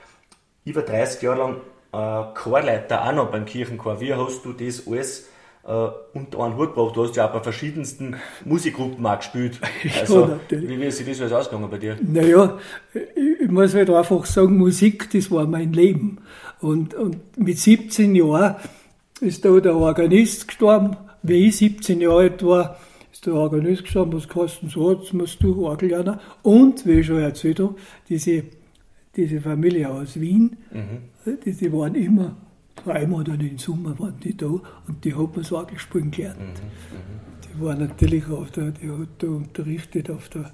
über 0.66 0.82
30 0.84 1.22
Jahre 1.22 1.40
lang 1.40 1.56
äh, 1.94 2.34
Chorleiter 2.36 3.08
auch 3.08 3.14
noch 3.14 3.32
beim 3.32 3.46
Kirchenchor. 3.46 4.00
Wie 4.00 4.14
hast 4.14 4.46
du 4.46 4.54
das 4.54 4.88
alles 4.88 5.30
äh, 5.68 5.88
unter 6.14 6.40
einen 6.42 6.58
Hut 6.58 6.76
gebracht? 6.76 6.96
Du 6.96 7.04
hast 7.04 7.16
ja 7.16 7.28
auch 7.28 7.34
bei 7.34 7.40
verschiedensten 7.40 8.18
Musikgruppen 8.46 9.06
auch 9.06 9.18
gespielt. 9.18 9.60
Also, 10.00 10.38
ja, 10.50 10.62
wie, 10.62 10.80
wie 10.80 10.86
ist 10.86 10.98
sich 10.98 11.08
das 11.08 11.22
alles 11.22 11.34
ausgegangen 11.34 11.70
bei 11.72 11.80
dir? 11.80 11.98
Naja, 12.02 12.60
ich 12.94 13.50
muss 13.50 13.74
halt 13.74 13.90
einfach 13.90 14.26
sagen, 14.26 14.58
Musik, 14.58 15.10
das 15.12 15.32
war 15.32 15.48
mein 15.48 15.74
Leben. 15.74 16.20
Und, 16.60 16.94
und 16.94 17.38
mit 17.38 17.58
17 17.58 18.14
Jahren 18.14 18.56
ist 19.20 19.44
da 19.44 19.60
der 19.60 19.76
Organist 19.76 20.48
gestorben. 20.48 20.98
Wie 21.24 21.48
ich 21.48 21.58
17 21.58 22.02
Jahre 22.02 22.20
alt 22.20 22.46
war, 22.46 22.78
der 23.26 23.34
Organist 23.34 23.84
gestorben, 23.84 24.14
was 24.14 24.28
kosten 24.28 24.70
so, 24.70 24.92
jetzt 24.94 25.14
musst 25.14 25.42
du 25.44 25.66
Orgel 25.66 25.90
lernen. 25.90 26.20
Und, 26.44 26.86
wie 26.86 27.00
ich 27.00 27.06
schon 27.06 27.20
erzählt 27.20 27.60
habe, 27.60 27.76
diese, 28.10 28.44
diese 29.16 29.42
Familie 29.42 29.90
aus 29.90 30.20
Wien, 30.20 30.58
mhm. 30.72 31.36
die, 31.46 31.54
die 31.54 31.74
waren 31.74 31.96
immer 31.96 32.36
dreimal 32.76 33.24
dann 33.24 33.40
im 33.42 33.58
Sommer 33.58 33.98
waren 34.00 34.20
die 34.24 34.36
da 34.36 34.48
und 34.48 35.04
die 35.04 35.14
hat 35.14 35.36
man 35.36 35.44
das 35.44 35.52
Orgel 35.52 35.78
spielen 35.78 36.12
gelernt. 36.12 36.40
Mhm. 36.40 36.46
Mhm. 36.46 37.42
Die 37.44 37.64
waren 37.64 37.80
natürlich 37.80 38.28
auf 38.28 38.52
der, 38.52 38.72
die 38.72 38.90
hat 38.90 39.10
da 39.20 39.28
unterrichtet 39.28 40.10
auf 40.10 40.30
der, 40.30 40.52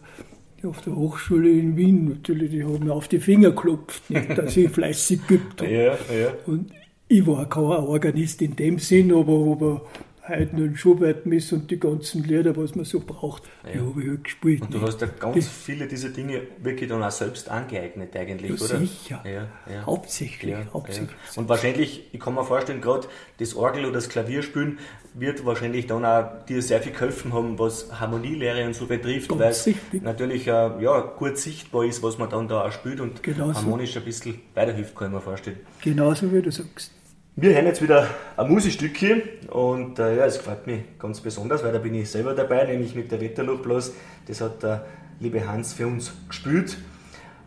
auf 0.63 0.81
der 0.81 0.95
Hochschule 0.95 1.49
in 1.49 1.77
Wien 1.77 2.09
natürlich, 2.09 2.51
die 2.51 2.63
haben 2.63 2.83
mir 2.83 2.93
auf 2.93 3.07
die 3.07 3.19
Finger 3.19 3.51
geklopft, 3.51 4.03
dass 4.35 4.57
ich 4.57 4.69
fleißig 4.69 5.27
geübt 5.27 5.61
habe. 5.61 5.71
Ja, 5.71 5.93
ja. 5.93 6.33
Und 6.45 6.71
ich 7.07 7.25
war 7.25 7.47
kein 7.47 7.63
Organist 7.63 8.41
in 8.41 8.55
dem 8.55 8.79
Sinn, 8.79 9.13
aber, 9.13 9.51
aber 9.51 9.81
Haydn 10.27 10.61
und 10.61 10.75
Schubert 10.77 11.25
miss 11.25 11.51
und 11.53 11.69
die 11.71 11.79
ganzen 11.79 12.23
Lieder, 12.23 12.55
was 12.55 12.75
man 12.75 12.85
so 12.85 12.99
braucht, 12.99 13.43
ja. 13.63 13.71
die 13.71 13.79
habe 13.79 14.01
ich 14.01 14.09
halt 14.09 14.23
gespielt. 14.23 14.61
Und 14.61 14.73
du 14.73 14.81
hast 14.81 15.01
ja 15.01 15.07
ganz 15.07 15.35
das, 15.35 15.47
viele 15.47 15.87
dieser 15.87 16.09
Dinge 16.09 16.41
wirklich 16.61 16.89
dann 16.89 17.03
auch 17.03 17.11
selbst 17.11 17.49
angeeignet 17.49 18.15
eigentlich, 18.15 18.59
ja, 18.59 18.65
oder? 18.65 18.79
Sicher, 18.79 19.23
ja, 19.25 19.47
ja. 19.71 19.85
hauptsächlich. 19.85 20.55
Hauptsächlich. 20.73 21.15
Und 21.35 21.49
wahrscheinlich, 21.49 22.09
ich 22.11 22.19
kann 22.19 22.35
mir 22.35 22.43
vorstellen, 22.43 22.81
gerade 22.81 23.07
das 23.39 23.55
Orgel 23.55 23.85
oder 23.85 23.93
das 23.93 24.09
Klavierspielen 24.09 24.79
wird 25.13 25.45
wahrscheinlich 25.45 25.87
dann 25.87 26.05
auch 26.05 26.45
dir 26.45 26.61
sehr 26.61 26.81
viel 26.81 26.91
geholfen 26.91 27.33
haben, 27.33 27.57
was 27.57 27.99
Harmonielehre 27.99 28.65
und 28.65 28.75
so 28.75 28.85
betrifft, 28.85 29.29
weil 29.37 29.51
es 29.51 29.69
natürlich 29.93 30.47
äh, 30.47 30.51
ja, 30.51 30.99
gut 30.99 31.37
sichtbar 31.37 31.85
ist, 31.85 32.03
was 32.03 32.17
man 32.17 32.29
dann 32.29 32.47
da 32.47 32.65
auch 32.65 32.71
spielt 32.71 32.99
und 32.99 33.23
genau 33.23 33.53
harmonisch 33.53 33.97
ein 33.97 34.03
bisschen 34.03 34.39
weiterhilft, 34.53 34.95
kann 34.95 35.07
ich 35.07 35.13
mir 35.13 35.21
vorstellen. 35.21 35.59
Genauso 35.81 36.31
wie 36.31 36.41
du 36.41 36.51
sagst. 36.51 36.91
Wir 37.39 37.53
hören 37.53 37.67
jetzt 37.67 37.83
wieder 37.83 38.07
ein 38.35 38.49
Musikstückchen 38.49 39.21
und 39.51 39.99
äh, 39.99 40.17
ja, 40.17 40.25
es 40.25 40.39
gefällt 40.39 40.65
mir 40.65 40.83
ganz 40.97 41.21
besonders, 41.21 41.63
weil 41.63 41.71
da 41.71 41.77
bin 41.77 41.93
ich 41.93 42.09
selber 42.09 42.33
dabei, 42.33 42.63
nämlich 42.63 42.95
mit 42.95 43.11
der 43.11 43.21
Wetterluftblas. 43.21 43.93
Das 44.25 44.41
hat 44.41 44.63
der 44.63 44.87
liebe 45.19 45.47
Hans 45.47 45.73
für 45.73 45.85
uns 45.85 46.13
gespielt 46.27 46.79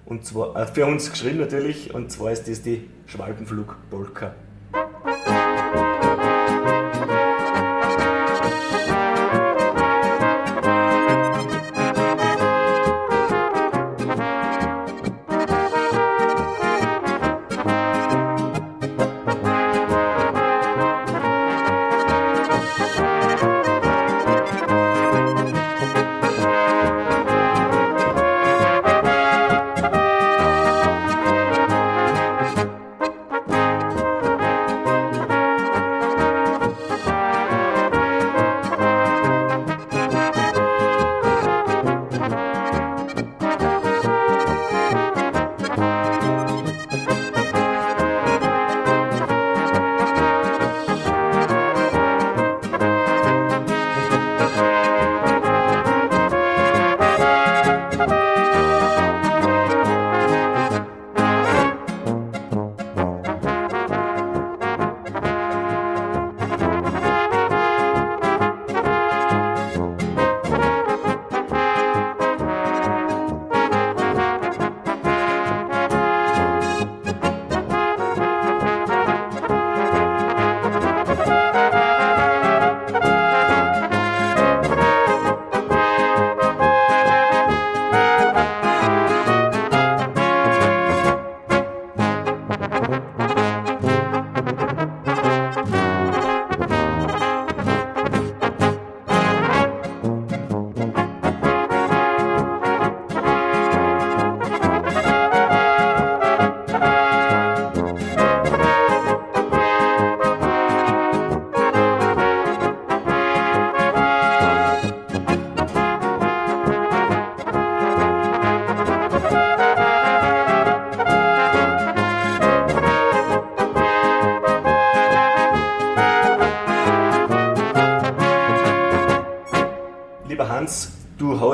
und 0.05 0.24
zwar 0.24 0.55
äh, 0.55 0.66
für 0.66 0.87
uns 0.87 1.11
geschrieben 1.11 1.40
natürlich 1.40 1.92
und 1.92 2.12
zwar 2.12 2.31
ist 2.31 2.46
das 2.46 2.62
die 2.62 2.88
Schwalbenflug-Polka. 3.07 4.26
lieber 4.26 4.49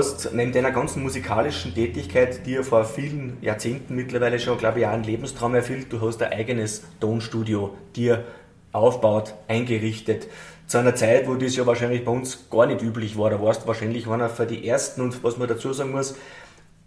hast 0.06 0.32
neben 0.32 0.52
deiner 0.52 0.70
ganzen 0.70 1.02
musikalischen 1.02 1.74
Tätigkeit, 1.74 2.46
die 2.46 2.52
ja 2.52 2.62
vor 2.62 2.84
vielen 2.84 3.38
Jahrzehnten 3.40 3.96
mittlerweile 3.96 4.38
schon, 4.38 4.58
glaube 4.58 4.80
ich, 4.80 4.86
auch 4.86 4.90
einen 4.90 5.04
Lebenstraum 5.04 5.54
erfüllt, 5.54 5.92
du 5.92 6.00
hast 6.00 6.22
ein 6.22 6.32
eigenes 6.32 6.82
Tonstudio 7.00 7.74
dir 7.94 8.24
aufbaut, 8.72 9.34
eingerichtet. 9.48 10.28
Zu 10.66 10.78
einer 10.78 10.94
Zeit, 10.94 11.26
wo 11.28 11.34
das 11.34 11.56
ja 11.56 11.66
wahrscheinlich 11.66 12.04
bei 12.04 12.10
uns 12.10 12.48
gar 12.50 12.66
nicht 12.66 12.82
üblich 12.82 13.16
war. 13.18 13.30
Da 13.30 13.40
warst 13.40 13.62
du 13.62 13.66
wahrscheinlich 13.68 14.08
einer 14.08 14.28
für 14.28 14.46
die 14.46 14.66
ersten 14.66 15.00
und 15.00 15.22
was 15.22 15.38
man 15.38 15.48
dazu 15.48 15.72
sagen 15.72 15.92
muss, 15.92 16.16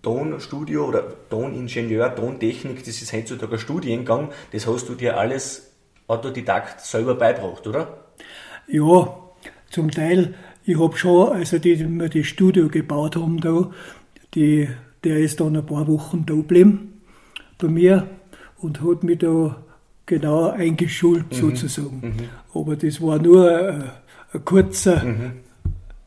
Tonstudio 0.02 0.86
oder 0.86 1.04
Toningenieur, 1.30 2.16
Tontechnik, 2.16 2.80
das 2.80 3.02
ist 3.02 3.12
heutzutage 3.12 3.54
ein 3.54 3.60
Studiengang, 3.60 4.30
das 4.54 4.66
hast 4.66 4.88
du 4.88 4.96
dir 4.96 5.18
alles 5.18 5.74
Autodidakt 6.08 6.82
selber 6.82 7.16
beibracht, 7.16 7.68
oder? 7.68 8.06
Ja, 8.68 9.14
zum 9.70 9.92
Teil. 9.92 10.36
Ich 10.70 10.78
habe 10.78 10.96
schon, 10.96 11.32
also 11.32 11.58
die, 11.58 11.78
die 11.78 11.88
wir 11.88 12.10
das 12.10 12.28
Studio 12.28 12.68
gebaut 12.68 13.16
haben 13.16 13.42
da, 13.42 13.72
die, 14.36 14.70
der 15.04 15.18
ist 15.18 15.40
dann 15.40 15.56
ein 15.56 15.66
paar 15.66 15.88
Wochen 15.88 16.28
da 16.28 16.36
geblieben 16.36 17.02
bei 17.58 17.68
mir 17.68 18.08
und 18.60 18.80
hat 18.84 19.04
mich 19.04 19.18
da 19.18 19.64
genau 20.06 20.52
eingeschult 20.52 21.32
mhm. 21.32 21.36
sozusagen. 21.36 22.02
Mhm. 22.04 22.60
Aber 22.60 22.76
das 22.76 23.02
war 23.02 23.18
nur 23.18 23.50
ein, 23.50 23.84
ein 24.32 24.46
kurzer, 24.46 25.04
mhm. 25.04 25.32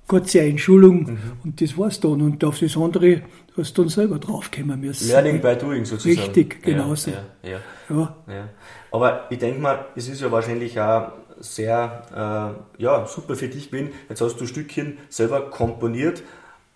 kurze 0.07 0.42
Einschulung 0.42 1.11
mhm. 1.11 1.18
und 1.42 1.61
das 1.61 1.77
war's 1.77 1.98
dann. 1.98 2.22
Und 2.22 2.44
auf 2.44 2.61
das 2.61 2.77
andere 2.77 3.22
hast 3.57 3.77
du 3.77 3.83
dann 3.83 3.88
selber 3.88 4.20
draufkommen 4.20 4.79
müssen. 4.79 5.09
Learning 5.09 5.40
by 5.40 5.57
doing 5.57 5.85
sozusagen. 5.85 6.20
Richtig, 6.20 6.62
genauso. 6.62 7.11
Ja, 7.11 7.25
ja, 7.42 7.59
ja. 7.90 8.16
ja. 8.29 8.48
Aber 8.92 9.27
ich 9.29 9.38
denke 9.38 9.61
mal, 9.61 9.87
es 9.96 10.09
ist 10.09 10.20
ja 10.20 10.31
wahrscheinlich 10.31 10.79
auch 10.79 11.11
sehr 11.40 12.56
äh, 12.78 12.82
ja, 12.82 13.06
super 13.06 13.34
für 13.36 13.48
dich 13.48 13.70
gewesen. 13.70 13.90
Jetzt 14.08 14.20
hast 14.20 14.40
du 14.40 14.46
Stückchen 14.46 14.98
selber 15.08 15.50
komponiert, 15.50 16.22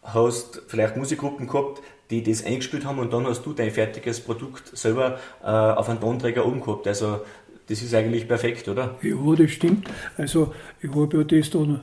hast 0.03 0.63
vielleicht 0.69 0.97
Musikgruppen 0.97 1.47
gehabt, 1.47 1.83
die 2.11 2.23
das 2.23 2.45
eingespielt 2.45 2.85
haben 2.85 2.99
und 2.99 3.13
dann 3.13 3.27
hast 3.27 3.45
du 3.45 3.53
dein 3.53 3.71
fertiges 3.71 4.21
Produkt 4.21 4.77
selber 4.77 5.19
äh, 5.43 5.47
auf 5.47 5.89
einen 5.89 6.01
Tonträger 6.01 6.47
oben 6.47 6.61
gehabt. 6.61 6.87
Also 6.87 7.21
das 7.69 7.83
ist 7.83 7.95
eigentlich 7.95 8.29
perfekt, 8.29 8.69
oder? 8.69 8.97
Ja, 9.03 9.35
das 9.37 9.51
stimmt. 9.51 9.91
Also 10.17 10.55
ich 10.81 10.91
habe 10.91 11.17
ja 11.17 11.25
das 11.25 11.51
dann 11.51 11.81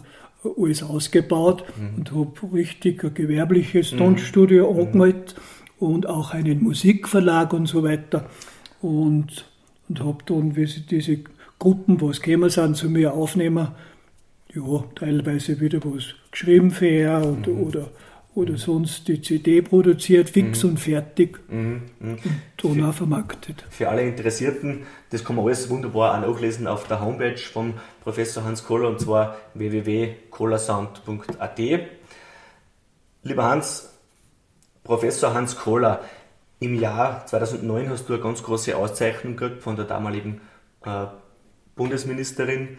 alles 0.57 0.83
ausgebaut 0.83 1.63
mhm. 1.77 1.97
und 1.97 2.11
habe 2.11 2.53
richtig 2.53 3.03
ein 3.03 3.13
gewerbliches 3.13 3.91
mhm. 3.91 3.97
Tonstudio 3.97 4.71
mhm. 4.71 4.79
angemeldet 4.79 5.35
und 5.79 6.07
auch 6.07 6.33
einen 6.33 6.63
Musikverlag 6.63 7.53
und 7.53 7.67
so 7.67 7.83
weiter. 7.83 8.29
Und, 8.81 9.45
und 9.89 9.99
habe 9.99 10.23
dann, 10.25 10.55
wie 10.55 10.65
sie 10.65 10.81
diese 10.81 11.19
Gruppen, 11.63 12.01
was 12.01 12.21
gekommen 12.21 12.49
sind, 12.49 12.75
zu 12.75 12.89
mir 12.89 13.13
aufnehmen, 13.13 13.69
ja, 14.53 14.83
teilweise 14.95 15.61
wieder 15.61 15.79
was 15.85 16.13
geschrieben 16.29 16.75
er 16.81 17.25
und, 17.25 17.47
mhm. 17.47 17.63
oder 17.63 17.87
oder 18.35 18.57
sonst 18.57 19.07
die 19.07 19.21
CD 19.21 19.61
produziert, 19.61 20.29
fix 20.29 20.63
mhm. 20.63 20.71
und 20.71 20.79
fertig 20.79 21.39
mhm. 21.49 21.83
Mhm. 21.99 22.17
und 22.63 22.77
dann 22.77 22.89
auch 22.89 22.93
vermarktet. 22.93 23.63
Für 23.69 23.89
alle 23.89 24.01
Interessierten, 24.01 24.87
das 25.11 25.23
kann 25.23 25.35
man 25.35 25.45
alles 25.45 25.69
wunderbar 25.69 26.17
auch 26.17 26.27
nachlesen 26.27 26.65
auf 26.67 26.87
der 26.87 26.99
Homepage 26.99 27.37
von 27.37 27.75
Professor 28.03 28.43
Hans 28.43 28.65
Kohler 28.65 28.89
und 28.89 28.99
zwar 28.99 29.37
www.kohlersound.at. 29.53 31.59
Lieber 33.21 33.43
Hans, 33.43 33.93
Professor 34.83 35.33
Hans 35.33 35.55
Kohler, 35.55 36.01
im 36.59 36.79
Jahr 36.79 37.25
2009 37.25 37.89
hast 37.89 38.09
du 38.09 38.13
eine 38.13 38.23
ganz 38.23 38.43
große 38.43 38.75
Auszeichnung 38.75 39.37
gekriegt 39.37 39.61
von 39.61 39.75
der 39.75 39.85
damaligen 39.85 40.41
äh, 40.85 41.05
Bundesministerin 41.75 42.77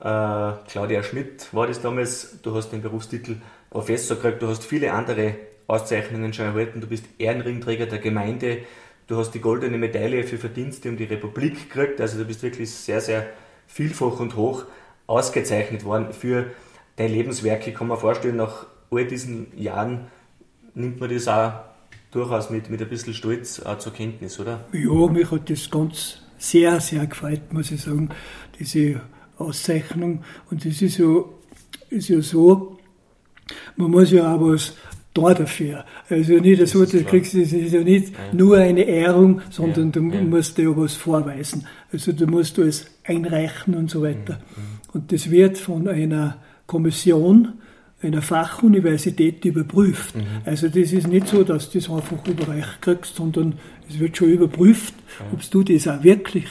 äh, 0.00 0.52
Claudia 0.68 1.02
Schmidt 1.02 1.52
war 1.52 1.66
das 1.66 1.80
damals. 1.80 2.40
Du 2.42 2.54
hast 2.54 2.70
den 2.70 2.82
Berufstitel 2.82 3.36
Professor 3.70 4.16
gekriegt, 4.16 4.42
du 4.42 4.48
hast 4.48 4.64
viele 4.64 4.92
andere 4.92 5.34
Auszeichnungen 5.66 6.32
schon 6.32 6.46
erhalten, 6.46 6.80
du 6.80 6.86
bist 6.86 7.04
Ehrenringträger 7.18 7.86
der 7.86 7.98
Gemeinde, 7.98 8.58
du 9.06 9.16
hast 9.16 9.32
die 9.32 9.40
goldene 9.40 9.78
Medaille 9.78 10.24
für 10.24 10.38
Verdienste 10.38 10.88
um 10.88 10.96
die 10.96 11.04
Republik 11.04 11.68
gekriegt, 11.68 12.00
also 12.00 12.18
du 12.18 12.24
bist 12.24 12.42
wirklich 12.42 12.70
sehr, 12.70 13.00
sehr 13.00 13.26
vielfach 13.66 14.20
und 14.20 14.36
hoch 14.36 14.64
ausgezeichnet 15.06 15.84
worden 15.84 16.12
für 16.12 16.46
dein 16.96 17.10
Lebenswerk. 17.10 17.66
Ich 17.66 17.74
kann 17.74 17.88
mir 17.88 17.96
vorstellen, 17.96 18.36
nach 18.36 18.66
all 18.90 19.04
diesen 19.04 19.48
Jahren 19.58 20.06
nimmt 20.74 21.00
man 21.00 21.12
das 21.12 21.28
auch 21.28 21.52
durchaus 22.12 22.50
mit, 22.50 22.70
mit 22.70 22.80
ein 22.80 22.88
bisschen 22.88 23.12
Stolz 23.12 23.60
auch 23.60 23.78
zur 23.78 23.92
Kenntnis, 23.92 24.38
oder? 24.38 24.64
Ja, 24.72 25.06
mich 25.08 25.30
hat 25.30 25.50
das 25.50 25.70
ganz 25.70 26.22
sehr, 26.38 26.80
sehr 26.80 27.06
gefreut, 27.06 27.52
muss 27.52 27.70
ich 27.70 27.80
sagen, 27.80 28.10
diese 28.58 29.00
Auszeichnung. 29.38 30.22
Und 30.50 30.64
das 30.64 30.82
ist 30.82 30.98
ja, 30.98 31.24
ist 31.90 32.08
ja 32.08 32.20
so, 32.20 32.78
man 33.76 33.90
muss 33.90 34.10
ja 34.10 34.34
auch 34.34 34.40
was 34.40 34.74
da 35.14 35.34
dafür. 35.34 35.84
Also 36.08 36.34
nicht 36.34 36.66
so, 36.68 36.84
du 36.84 37.04
kriegst, 37.04 37.34
das 37.34 37.52
ist 37.52 37.72
ja 37.72 37.80
nicht 37.80 38.10
ja. 38.10 38.18
nur 38.32 38.58
eine 38.58 38.82
Ehrung, 38.82 39.40
sondern 39.50 39.86
ja, 39.86 39.92
du 39.92 40.00
ja. 40.08 40.22
musst 40.22 40.58
ja 40.58 40.76
was 40.76 40.94
vorweisen. 40.94 41.66
Also 41.92 42.12
du 42.12 42.26
musst 42.26 42.58
alles 42.58 42.86
einreichen 43.04 43.74
und 43.74 43.90
so 43.90 44.02
weiter. 44.02 44.34
Mhm. 44.34 44.62
mhm. 44.62 44.76
Und 44.92 45.12
das 45.12 45.30
wird 45.30 45.58
von 45.58 45.88
einer 45.88 46.38
Kommission, 46.66 47.54
einer 48.02 48.22
Fachuniversität 48.22 49.44
überprüft. 49.44 50.14
Mhm. 50.14 50.26
Also 50.44 50.68
das 50.68 50.92
ist 50.92 51.08
nicht 51.08 51.28
so, 51.28 51.44
dass 51.44 51.70
du 51.70 51.78
das 51.78 51.90
einfach 51.90 52.26
überreicht 52.26 52.82
kriegst, 52.82 53.16
sondern 53.16 53.54
es 53.88 53.98
wird 53.98 54.16
schon 54.16 54.28
überprüft, 54.30 54.94
ob 55.32 55.50
du 55.50 55.62
das 55.62 55.88
auch 55.88 56.02
wirklich 56.02 56.46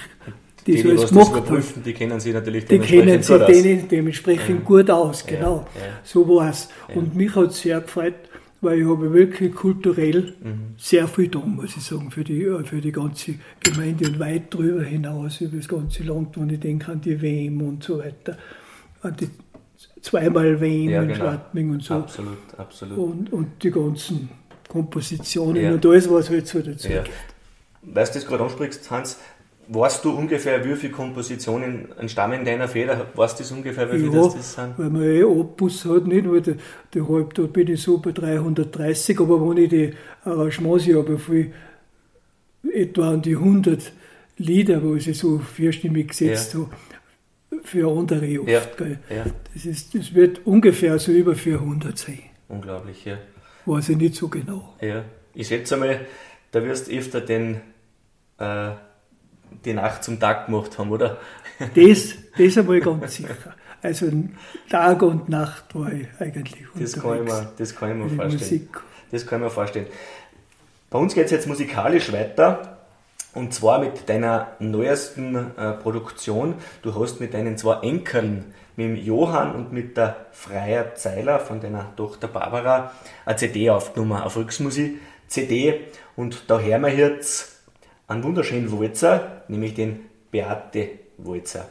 die, 0.65 0.73
die 0.73 0.81
so 0.81 0.89
es 0.89 1.09
gemacht 1.09 1.49
haben. 1.49 1.63
Die 1.85 1.93
kennen 1.93 2.19
sich 2.19 2.33
natürlich 2.33 2.65
die 2.65 2.79
kennen 2.79 3.21
sich 3.21 3.37
gut 3.37 3.47
aus. 3.47 3.87
dementsprechend 3.91 4.59
ja. 4.59 4.65
gut 4.65 4.89
aus, 4.89 5.25
genau. 5.25 5.67
Ja, 5.75 5.81
ja. 5.81 5.93
So 6.03 6.27
war 6.27 6.49
es. 6.49 6.69
Und 6.93 7.15
mich 7.15 7.35
hat 7.35 7.51
es 7.51 7.61
sehr 7.61 7.81
gefreut, 7.81 8.15
weil 8.61 8.79
ich 8.79 8.85
habe 8.87 9.13
wirklich 9.13 9.53
kulturell 9.53 10.33
mhm. 10.41 10.73
sehr 10.77 11.07
viel 11.07 11.27
da, 11.27 11.39
muss 11.39 11.77
ich 11.77 11.83
sagen, 11.83 12.09
für 12.09 12.23
die, 12.23 12.49
für 12.63 12.81
die 12.81 12.91
ganze 12.91 13.35
Gemeinde 13.59 14.07
und 14.09 14.19
weit 14.19 14.51
drüber 14.51 14.83
hinaus, 14.83 15.41
über 15.41 15.57
das 15.57 15.67
ganze 15.67 16.03
Land, 16.03 16.39
wenn 16.39 16.49
ich 16.49 16.59
denke 16.59 16.91
an 16.91 17.01
die 17.01 17.21
WM 17.21 17.61
und 17.61 17.83
so 17.83 17.99
weiter, 17.99 18.35
an 19.03 19.15
die 19.19 19.29
zweimal 20.05 20.61
WM 20.61 20.89
ja, 20.89 21.01
in 21.01 21.07
genau. 21.07 21.19
Schwartming 21.19 21.71
und 21.71 21.83
so. 21.83 21.95
Absolut, 21.95 22.37
absolut. 22.57 22.97
Und, 22.97 23.33
und 23.33 23.63
die 23.63 23.71
ganzen 23.71 24.29
Kompositionen 24.69 25.73
und 25.73 25.85
alles, 25.85 26.09
was 26.09 26.29
halt 26.29 26.47
so 26.47 26.61
dazu 26.61 26.89
ja. 26.89 27.01
gibt. 27.03 27.15
Weißt 27.81 28.15
du, 28.15 28.19
das 28.19 28.27
gerade 28.27 28.43
ansprichst, 28.43 28.89
Hans, 28.91 29.19
Weißt 29.67 30.05
du 30.05 30.11
ungefähr, 30.11 30.63
wie 30.63 30.75
viele 30.75 30.93
Kompositionen 30.93 31.87
entstammen 31.97 32.45
deiner 32.45 32.67
Feder? 32.67 33.07
Weißt 33.15 33.39
du 33.39 33.43
das 33.43 33.51
ungefähr, 33.51 33.91
wie 33.91 33.97
viele 33.97 34.15
ja, 34.15 34.23
das, 34.23 34.53
sind? 34.53 34.77
weil 34.77 34.89
man 34.91 35.01
eh 35.01 35.23
Opus 35.23 35.85
hat, 35.85 36.05
nicht, 36.05 36.29
weil 36.29 36.41
der, 36.41 36.57
der 36.93 37.09
halb, 37.09 37.33
da 37.33 37.43
bin 37.43 37.69
ich 37.69 37.81
so 37.81 37.97
bei 37.97 38.11
330, 38.11 39.19
aber 39.19 39.49
wenn 39.49 39.57
ich 39.57 39.69
die 39.69 39.93
Arrangements 40.23 40.87
habe, 40.87 41.17
viel, 41.17 41.51
etwa 42.71 43.09
an 43.09 43.23
die 43.23 43.35
100 43.35 43.91
Lieder, 44.37 44.83
wo 44.83 44.93
ich 44.95 45.05
sie 45.05 45.13
so 45.13 45.39
vierstimmig 45.39 46.09
gesetzt 46.09 46.53
ja. 46.53 46.59
habe, 46.59 46.69
für 47.67 47.91
andere 47.91 48.39
oft. 48.41 48.49
Ja. 48.49 48.87
Ja. 49.15 49.25
Das, 49.53 49.65
ist, 49.65 49.95
das 49.95 50.13
wird 50.13 50.45
ungefähr 50.45 50.97
so 50.99 51.11
über 51.11 51.35
400 51.35 51.97
sein. 51.97 52.19
Unglaublich, 52.47 53.05
ja. 53.05 53.17
Weiß 53.65 53.89
ich 53.89 53.97
nicht 53.97 54.15
so 54.15 54.27
genau. 54.27 54.75
Ja. 54.81 55.03
Ich 55.33 55.47
schätze 55.47 55.77
mal, 55.77 55.99
da 56.51 56.63
wirst 56.63 56.87
du 56.87 56.97
öfter 56.97 57.21
den 57.21 57.61
äh, 58.37 58.71
die 59.63 59.73
Nacht 59.73 60.03
zum 60.03 60.19
Tag 60.19 60.47
gemacht 60.47 60.77
haben, 60.77 60.91
oder? 60.91 61.17
Das, 61.73 62.15
das 62.37 62.57
einmal 62.57 62.79
ganz 62.79 63.15
sicher. 63.15 63.35
Also 63.81 64.11
Tag 64.69 65.01
und 65.03 65.29
Nacht 65.29 65.75
war 65.75 65.91
ich 65.91 66.07
eigentlich 66.19 66.65
das 66.77 66.93
kann 66.99 67.19
ich 67.19 67.23
mir, 67.23 67.51
Das 67.57 67.75
kann 67.75 67.91
ich 67.91 67.97
mir 67.97 68.09
vorstellen. 68.09 68.39
Musik. 68.39 68.81
Das 69.11 69.27
kann 69.27 69.39
ich 69.39 69.43
mir 69.43 69.51
vorstellen. 69.51 69.87
Bei 70.89 70.99
uns 70.99 71.13
geht 71.13 71.25
es 71.25 71.31
jetzt 71.31 71.47
musikalisch 71.47 72.11
weiter. 72.11 72.74
Und 73.35 73.53
zwar 73.53 73.79
mit 73.79 74.07
deiner 74.07 74.53
neuesten 74.59 75.35
äh, 75.35 75.73
Produktion. 75.73 76.55
Du 76.81 76.95
hast 76.99 77.19
mit 77.19 77.33
deinen 77.33 77.57
zwei 77.57 77.81
Enkeln, 77.81 78.53
mit 78.77 78.87
dem 78.87 78.95
Johann 78.95 79.53
und 79.53 79.73
mit 79.73 79.97
der 79.97 80.27
Freier 80.31 80.95
Zeiler 80.95 81.39
von 81.39 81.59
deiner 81.59 81.93
Tochter 81.97 82.29
Barbara, 82.29 82.91
eine 83.25 83.35
CD 83.35 83.69
aufgenommen, 83.69 84.13
eine 84.13 84.29
Volksmusik 84.29 84.99
CD. 85.27 85.81
Und 86.15 86.49
da 86.49 86.59
hören 86.59 86.81
wir 86.81 86.95
jetzt 86.95 87.59
einen 88.07 88.23
wunderschönen 88.23 88.71
Walzer, 88.71 89.43
nämlich 89.49 89.73
den 89.73 90.05
Beate 90.31 90.89
Walzer. 91.17 91.67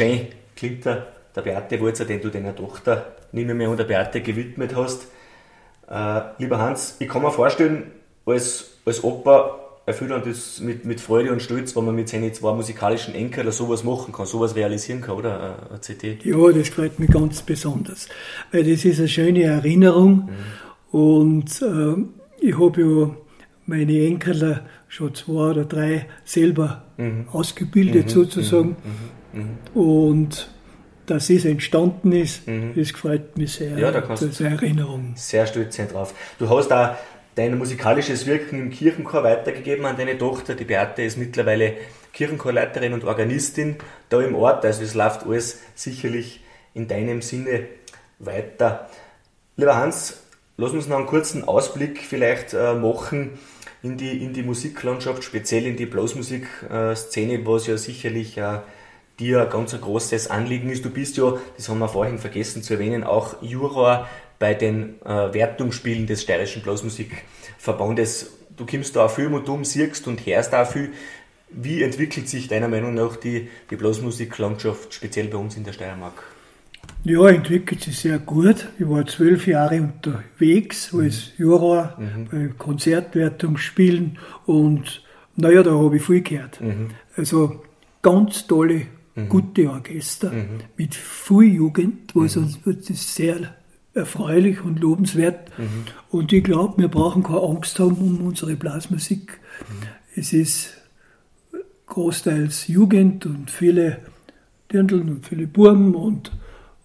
Wunderschön 0.00 0.28
klingt 0.56 0.84
der, 0.84 1.06
der 1.34 1.42
Beate 1.42 1.80
Walzer, 1.80 2.04
den 2.04 2.20
du 2.20 2.30
deiner 2.30 2.54
Tochter, 2.54 3.14
nehme 3.32 3.54
mir 3.54 3.68
an, 3.68 3.76
der 3.76 3.84
Beate 3.84 4.20
gewidmet 4.20 4.74
hast. 4.74 5.06
Äh, 5.90 6.20
lieber 6.38 6.58
Hans, 6.58 6.96
ich 7.00 7.08
kann 7.08 7.22
mir 7.22 7.30
vorstellen, 7.30 7.90
als, 8.24 8.78
als 8.84 9.02
Opa 9.04 9.60
erfüllt 9.86 10.10
man 10.10 10.22
das 10.24 10.60
mit, 10.60 10.84
mit 10.86 11.00
Freude 11.00 11.30
und 11.32 11.42
Stolz, 11.42 11.76
wenn 11.76 11.84
man 11.84 11.94
mit 11.94 12.08
seinen 12.08 12.32
zwei 12.32 12.54
musikalischen 12.54 13.14
Enkeln 13.14 13.50
sowas 13.52 13.84
machen 13.84 14.12
kann, 14.12 14.24
sowas 14.24 14.54
realisieren 14.54 15.02
kann, 15.02 15.16
oder? 15.16 15.68
Eine 15.68 15.80
CD. 15.80 16.18
Ja, 16.24 16.50
das 16.52 16.70
freut 16.70 16.98
mich 16.98 17.10
ganz 17.10 17.42
besonders, 17.42 18.08
weil 18.50 18.64
das 18.64 18.84
ist 18.84 18.98
eine 18.98 19.08
schöne 19.08 19.42
Erinnerung 19.42 20.30
mhm. 20.92 20.98
und 20.98 21.62
äh, 21.62 22.46
ich 22.46 22.58
habe 22.58 22.80
ja 22.80 23.10
meine 23.66 24.06
Enkel 24.06 24.62
schon 24.88 25.14
zwei 25.14 25.50
oder 25.50 25.64
drei 25.64 26.06
selber 26.24 26.84
mhm. 26.96 27.26
ausgebildet 27.30 28.06
mhm. 28.06 28.10
sozusagen 28.10 28.76
mhm. 29.34 29.40
Mhm. 29.40 29.48
Mhm. 29.74 29.80
und 29.80 30.50
dass 31.06 31.28
es 31.28 31.44
entstanden 31.44 32.12
ist, 32.12 32.44
das 32.74 32.90
freut 32.92 33.36
mich 33.36 33.52
sehr. 33.52 33.76
Ja, 33.76 33.90
da 33.90 34.00
kannst 34.00 34.22
das 34.22 34.30
ist 34.30 34.40
eine 34.40 34.54
Erinnerung. 34.54 35.12
Sehr 35.16 35.46
stolz 35.46 35.76
sein 35.76 35.88
drauf. 35.88 36.14
Du 36.38 36.48
hast 36.48 36.68
da 36.68 36.98
dein 37.34 37.58
musikalisches 37.58 38.26
Wirken 38.26 38.58
im 38.58 38.70
Kirchenchor 38.70 39.22
weitergegeben 39.22 39.84
an 39.84 39.96
deine 39.96 40.16
Tochter. 40.16 40.54
Die 40.54 40.64
Beate 40.64 41.02
ist 41.02 41.18
mittlerweile 41.18 41.74
Kirchenchorleiterin 42.12 42.92
und 42.92 43.04
Organistin 43.04 43.76
da 44.08 44.20
im 44.20 44.34
Ort. 44.34 44.64
Also 44.64 44.82
es 44.82 44.94
läuft 44.94 45.24
alles 45.24 45.60
sicherlich 45.74 46.40
in 46.72 46.88
deinem 46.88 47.22
Sinne 47.22 47.66
weiter. 48.18 48.88
Lieber 49.56 49.76
Hans, 49.76 50.22
lass 50.56 50.72
uns 50.72 50.88
noch 50.88 50.96
einen 50.96 51.06
kurzen 51.06 51.44
Ausblick 51.44 51.98
vielleicht 51.98 52.54
äh, 52.54 52.74
machen 52.74 53.38
in 53.82 53.96
die, 53.96 54.24
in 54.24 54.32
die 54.32 54.42
Musiklandschaft, 54.42 55.22
speziell 55.22 55.66
in 55.66 55.76
die 55.76 55.86
Blasmusik-Szene, 55.86 57.46
was 57.46 57.66
ja 57.66 57.76
sicherlich 57.76 58.38
äh, 58.38 58.60
dir 59.18 59.42
ein 59.42 59.50
ganz 59.50 59.78
großes 59.78 60.28
Anliegen 60.30 60.70
ist. 60.70 60.84
Du 60.84 60.90
bist 60.90 61.16
ja, 61.16 61.34
das 61.56 61.68
haben 61.68 61.78
wir 61.78 61.88
vorhin 61.88 62.18
vergessen 62.18 62.62
zu 62.62 62.74
erwähnen, 62.74 63.04
auch 63.04 63.42
Juror 63.42 64.08
bei 64.38 64.54
den 64.54 65.00
äh, 65.04 65.32
Wertungsspielen 65.32 66.06
des 66.06 66.22
Steirischen 66.22 66.62
Blasmusikverbandes. 66.62 68.32
Du 68.56 68.66
kommst 68.66 68.96
da 68.96 69.06
auch 69.06 69.10
viel 69.10 69.26
und 69.26 69.48
um, 69.48 69.64
siehst 69.64 70.06
und 70.06 70.24
hörst 70.26 70.54
auch 70.54 70.66
viel. 70.66 70.90
Wie 71.50 71.82
entwickelt 71.82 72.28
sich 72.28 72.48
deiner 72.48 72.68
Meinung 72.68 72.94
nach 72.94 73.16
die, 73.16 73.48
die 73.70 73.76
Blasmusiklandschaft, 73.76 74.92
speziell 74.92 75.28
bei 75.28 75.38
uns 75.38 75.56
in 75.56 75.64
der 75.64 75.72
Steiermark? 75.72 76.24
Ja, 77.04 77.28
entwickelt 77.28 77.82
sich 77.82 77.98
sehr 77.98 78.18
gut. 78.18 78.68
Ich 78.78 78.88
war 78.88 79.06
zwölf 79.06 79.46
Jahre 79.46 79.80
unterwegs 79.80 80.92
mhm. 80.92 81.00
als 81.00 81.32
Juror 81.36 81.96
mhm. 81.98 82.28
bei 82.30 82.48
Konzertwertungsspielen 82.58 84.18
und 84.46 85.02
naja, 85.36 85.62
da 85.62 85.72
habe 85.72 85.96
ich 85.96 86.02
viel 86.02 86.22
gehört. 86.22 86.60
Mhm. 86.60 86.90
Also 87.16 87.62
ganz 88.02 88.46
tolle, 88.46 88.86
mhm. 89.14 89.28
gute 89.28 89.70
Orchester 89.70 90.32
mhm. 90.32 90.60
mit 90.76 90.94
viel 90.94 91.54
Jugend, 91.54 92.14
was 92.14 92.36
uns 92.36 92.58
das 92.64 92.90
ist 92.90 93.14
sehr 93.14 93.54
erfreulich 93.94 94.62
und 94.62 94.80
lobenswert. 94.80 95.56
Mhm. 95.58 95.84
Und 96.10 96.32
ich 96.32 96.42
glaube, 96.42 96.78
wir 96.78 96.88
brauchen 96.88 97.22
keine 97.22 97.42
Angst 97.42 97.78
haben 97.78 97.96
um 97.96 98.26
unsere 98.26 98.56
Blasmusik. 98.56 99.40
Mhm. 99.60 99.86
Es 100.16 100.32
ist 100.32 100.74
großteils 101.86 102.68
Jugend 102.68 103.26
und 103.26 103.50
viele 103.50 103.98
Dirndln 104.72 105.08
und 105.08 105.26
viele 105.26 105.46
Burmen 105.46 105.94
und, 105.94 106.32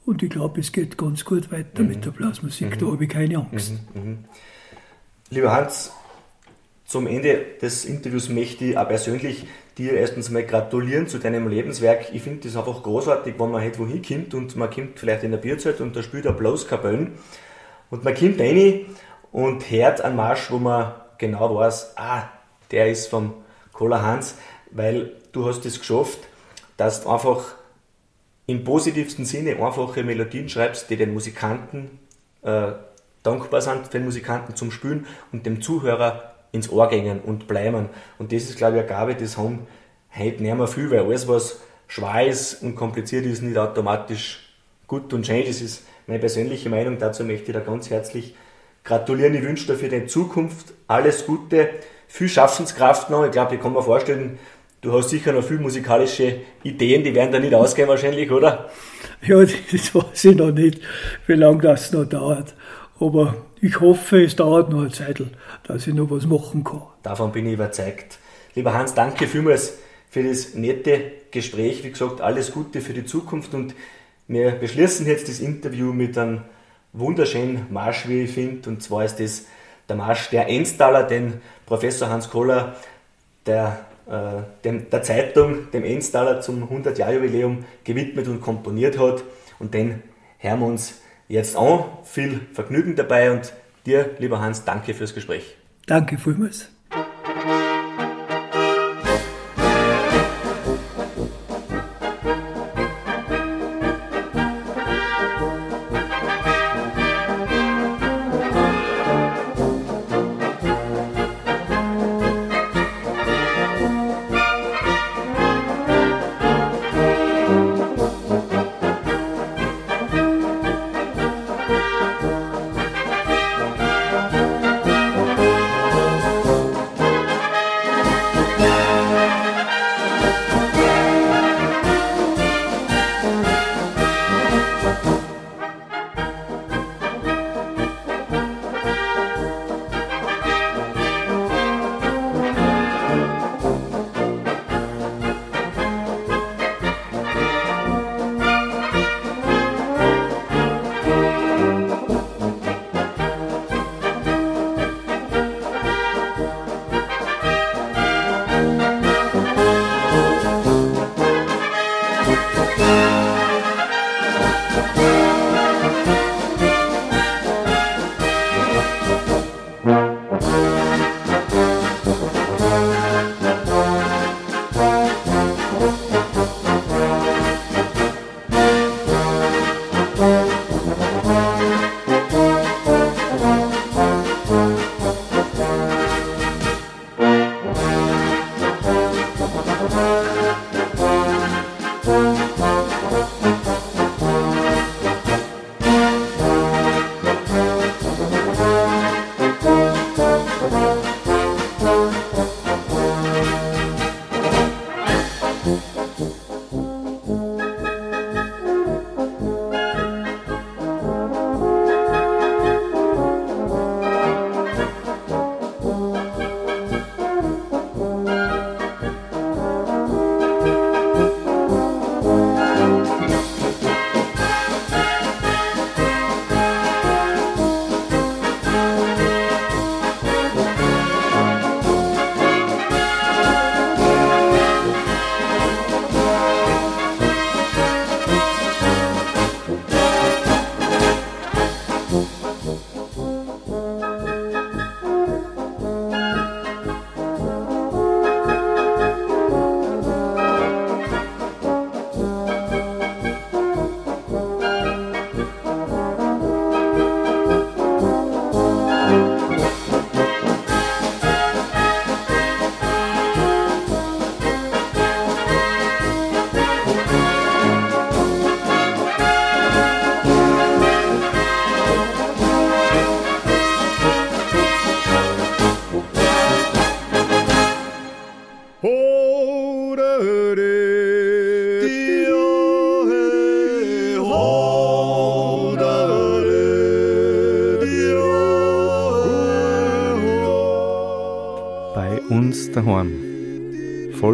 und 0.06 0.22
ich 0.22 0.30
glaube, 0.30 0.60
es 0.60 0.72
geht 0.72 0.98
ganz 0.98 1.26
gut 1.26 1.52
weiter 1.52 1.82
mhm. 1.82 1.90
mit 1.90 2.06
der 2.06 2.12
Blasmusik. 2.12 2.78
Da 2.78 2.86
mhm. 2.86 2.92
habe 2.92 3.04
ich 3.06 3.10
keine 3.10 3.38
Angst. 3.38 3.74
Mhm. 3.94 4.02
Mhm. 4.02 4.18
Lieber 5.32 5.52
Hans, 5.52 5.92
zum 6.90 7.06
Ende 7.06 7.46
des 7.62 7.86
Interviews 7.86 8.30
möchte 8.30 8.66
ich 8.66 8.78
auch 8.78 8.88
persönlich 8.88 9.46
dir 9.78 9.94
erstens 9.94 10.32
mal 10.32 10.44
gratulieren 10.44 11.06
zu 11.06 11.20
deinem 11.20 11.48
Lebenswerk. 11.48 12.08
Ich 12.14 12.24
finde 12.24 12.48
das 12.48 12.58
einfach 12.58 12.82
großartig, 12.82 13.36
wenn 13.38 13.52
man 13.52 13.62
halt 13.62 13.78
wohin 13.78 14.02
kommt 14.02 14.34
und 14.34 14.56
man 14.56 14.72
kommt 14.72 14.98
vielleicht 14.98 15.24
in 15.24 15.30
der 15.30 15.38
Bierzeit 15.38 15.82
und 15.82 15.96
da 15.96 16.02
spielt 16.02 16.26
er 16.26 16.34
bloß 16.34 16.68
Kabellen 16.68 17.20
und 17.92 18.04
man 18.04 18.16
kommt 18.16 18.40
rein 18.40 18.88
und 19.32 19.70
hört 19.70 20.02
einen 20.02 20.16
Marsch, 20.16 20.50
wo 20.50 20.58
man 20.58 20.96
genau 21.20 21.56
weiß, 21.56 21.94
ah, 21.96 22.24
der 22.72 22.90
ist 22.90 23.06
vom 23.06 23.36
Cola 23.72 24.02
Hans, 24.02 24.34
weil 24.72 25.14
du 25.32 25.46
hast 25.46 25.68
es 25.68 25.78
geschafft, 25.78 26.18
dass 26.76 27.04
du 27.04 27.10
einfach 27.10 27.54
im 28.48 28.64
positivsten 28.64 29.26
Sinne 29.26 29.64
einfache 29.64 30.04
Melodien 30.04 30.50
schreibst, 30.50 30.90
die 30.90 30.98
den 30.98 31.14
Musikanten 31.14 32.00
äh, 32.42 32.72
dankbar 33.22 33.62
sind, 33.62 33.86
für 33.86 33.92
den 33.92 34.06
Musikanten 34.06 34.56
zum 34.56 34.72
Spielen 34.72 35.06
und 35.32 35.46
dem 35.46 35.62
Zuhörer 35.62 36.34
ins 36.52 36.70
Ohr 36.70 36.90
gehen 36.90 37.20
und 37.20 37.48
bleiben. 37.48 37.90
Und 38.18 38.32
das 38.32 38.44
ist, 38.44 38.58
glaube 38.58 38.78
ich, 38.78 38.82
eine 38.82 38.90
Gabe, 38.90 39.16
das 39.16 39.38
haben 39.38 39.68
heute 40.18 40.42
nicht 40.42 40.56
mehr 40.56 40.68
viel, 40.68 40.90
weil 40.92 41.02
alles, 41.02 41.28
was 41.28 41.60
schwer 41.88 42.28
ist 42.28 42.62
und 42.64 42.76
kompliziert 42.76 43.26
ist, 43.26 43.42
nicht 43.42 43.58
automatisch 43.58 44.50
gut 44.88 45.14
und 45.14 45.26
schön. 45.26 45.46
Das 45.46 45.62
ist 45.62 45.86
meine 46.08 46.20
persönliche 46.20 46.70
Meinung. 46.70 46.98
Dazu 46.98 47.24
möchte 47.24 47.52
ich 47.52 47.54
da 47.54 47.60
ganz 47.60 47.90
herzlich 47.90 48.36
gratulieren. 48.84 49.36
Ich 49.36 49.44
wünsche 49.44 49.68
dir 49.68 49.76
für 49.76 49.90
die 49.90 50.06
Zukunft 50.06 50.74
alles 50.88 51.26
Gute, 51.26 51.70
viel 52.08 52.30
Schaffenskraft 52.30 53.10
noch. 53.10 53.26
Ich 53.26 53.32
glaube, 53.32 53.56
ich 53.56 53.62
kann 53.62 53.74
mir 53.74 53.84
vorstellen, 53.84 54.40
du 54.82 54.94
hast 54.94 55.10
sicher 55.10 55.32
noch 55.32 55.44
viele 55.44 55.60
musikalische 55.60 56.38
Ideen, 56.64 57.04
die 57.04 57.14
werden 57.14 57.32
da 57.32 57.40
nicht 57.40 57.54
ausgehen 57.54 57.88
wahrscheinlich, 57.88 58.32
oder? 58.32 58.70
Ja, 59.22 59.40
das 59.72 59.94
weiß 59.94 60.26
ich 60.26 60.36
noch 60.36 60.52
nicht, 60.52 60.82
wie 61.28 61.34
lange 61.34 61.62
das 61.62 61.92
noch 61.92 62.06
dauert. 62.06 62.56
Aber 63.00 63.36
ich 63.62 63.80
hoffe, 63.80 64.24
es 64.24 64.36
dauert 64.36 64.70
noch 64.70 64.82
eine 64.82 64.92
Zeit, 64.92 65.22
dass 65.64 65.88
ich 65.88 65.94
noch 65.94 66.10
was 66.10 66.26
machen 66.26 66.64
kann. 66.64 66.84
Davon 67.04 67.32
bin 67.32 67.46
ich 67.46 67.54
überzeugt. 67.54 68.20
Lieber 68.56 68.74
Hans, 68.74 68.94
danke 68.94 69.28
vielmals 69.28 69.74
für 70.10 70.24
das 70.24 70.56
nette 70.56 71.12
Gespräch. 71.32 71.84
Wie 71.84 71.92
gesagt, 71.92 72.22
alles 72.22 72.52
Gute 72.52 72.82
für 72.82 72.94
die 72.94 73.06
Zukunft 73.06 73.54
und 73.54 73.76
wir 74.28 74.52
beschließen 74.52 75.08
jetzt 75.08 75.28
das 75.28 75.40
Interview 75.40 75.92
mit 75.92 76.18
einem 76.18 76.42
wunderschönen 76.94 77.66
Marsch, 77.72 78.08
wie 78.08 78.24
ich 78.24 78.32
finde. 78.32 78.70
Und 78.70 78.84
zwar 78.84 79.06
ist 79.06 79.20
das 79.20 79.46
der 79.88 79.96
Marsch 79.96 80.30
der 80.30 80.48
Enstaler, 80.48 81.04
den 81.04 81.42
Professor 81.66 82.10
Hans 82.10 82.30
Kohler 82.30 82.76
der, 83.46 83.80
äh, 84.08 84.64
dem, 84.64 84.90
der 84.90 85.02
Zeitung, 85.02 85.72
dem 85.72 85.84
Enstaler 85.84 86.42
zum 86.42 86.64
100-Jahr-Jubiläum 86.70 87.66
gewidmet 87.84 88.28
und 88.28 88.42
komponiert 88.42 89.00
hat. 89.00 89.24
Und 89.58 89.74
den 89.74 90.04
hören 90.38 90.60
wir 90.60 90.68
uns 90.68 91.02
jetzt 91.28 91.56
an. 91.56 91.86
Viel 92.04 92.42
Vergnügen 92.54 92.96
dabei 92.96 93.32
und 93.32 93.54
dir, 93.90 94.16
lieber 94.20 94.40
Hans, 94.40 94.64
danke 94.66 94.94
fürs 94.94 95.14
Gespräch. 95.14 95.56
Danke 95.86 96.18
vielmals. 96.18 96.70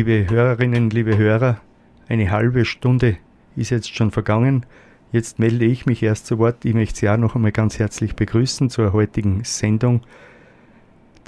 Liebe 0.00 0.30
Hörerinnen, 0.30 0.88
liebe 0.88 1.18
Hörer, 1.18 1.60
eine 2.08 2.30
halbe 2.30 2.64
Stunde 2.64 3.18
ist 3.54 3.68
jetzt 3.68 3.94
schon 3.94 4.10
vergangen. 4.10 4.64
Jetzt 5.12 5.38
melde 5.38 5.66
ich 5.66 5.84
mich 5.84 6.02
erst 6.02 6.24
zu 6.24 6.38
Wort. 6.38 6.64
Ich 6.64 6.72
möchte 6.72 7.00
Sie 7.00 7.08
auch 7.10 7.18
noch 7.18 7.34
einmal 7.34 7.52
ganz 7.52 7.78
herzlich 7.78 8.16
begrüßen 8.16 8.70
zur 8.70 8.94
heutigen 8.94 9.44
Sendung. 9.44 10.00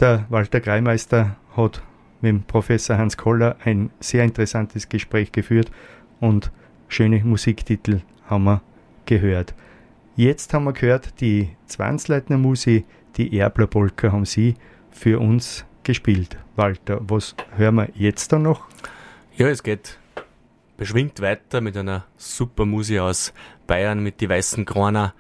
Der 0.01 0.25
Walter 0.31 0.59
Greimeister 0.59 1.37
hat 1.55 1.83
mit 2.23 2.31
dem 2.31 2.43
Professor 2.45 2.97
Hans 2.97 3.19
Koller 3.19 3.57
ein 3.63 3.91
sehr 4.01 4.25
interessantes 4.25 4.89
Gespräch 4.89 5.33
geführt 5.33 5.71
und 6.19 6.51
schöne 6.89 7.23
Musiktitel 7.23 8.01
haben 8.25 8.45
wir 8.45 8.63
gehört. 9.05 9.53
Jetzt 10.17 10.55
haben 10.55 10.65
wir 10.65 10.73
gehört, 10.73 11.21
die 11.21 11.51
Zwangsleitner 11.67 12.39
Musi, 12.39 12.87
die 13.19 13.39
Erbler 13.39 13.67
Polka 13.67 14.13
haben 14.13 14.25
Sie 14.25 14.55
für 14.91 15.21
uns 15.21 15.67
gespielt. 15.85 16.37
Walter, 16.57 17.01
was 17.03 17.35
hören 17.57 17.77
wir 17.77 17.89
jetzt 17.95 18.33
dann 18.33 18.43
noch? 18.43 18.67
Ja, 19.37 19.49
es 19.49 19.63
geht 19.63 19.99
beschwingt 20.77 21.21
weiter 21.21 21.61
mit 21.61 21.77
einer 21.77 22.05
super 22.17 22.65
Musik 22.65 23.01
aus 23.01 23.33
Bayern 23.67 24.03
mit 24.03 24.21
die 24.21 24.29
weißen 24.29 24.65
Kroner. 24.65 25.15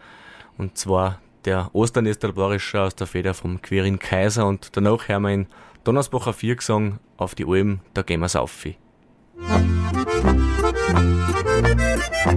Und 0.58 0.76
zwar 0.76 1.20
der 1.44 1.70
Osternestelbarischer 1.72 2.82
aus 2.82 2.94
der 2.94 3.06
Feder 3.06 3.34
vom 3.34 3.62
Querin 3.62 3.98
Kaiser. 3.98 4.46
Und 4.46 4.76
danach 4.76 5.08
hören 5.08 5.22
wir 5.22 5.30
in 5.30 5.46
Donnersbacher 5.84 6.32
Viergesang 6.32 6.98
auf 7.16 7.34
die 7.34 7.44
Alm, 7.46 7.80
da 7.94 8.02
gehen 8.02 8.20
wir's 8.20 8.36
auf. 8.36 8.66
Ach, 12.24 12.34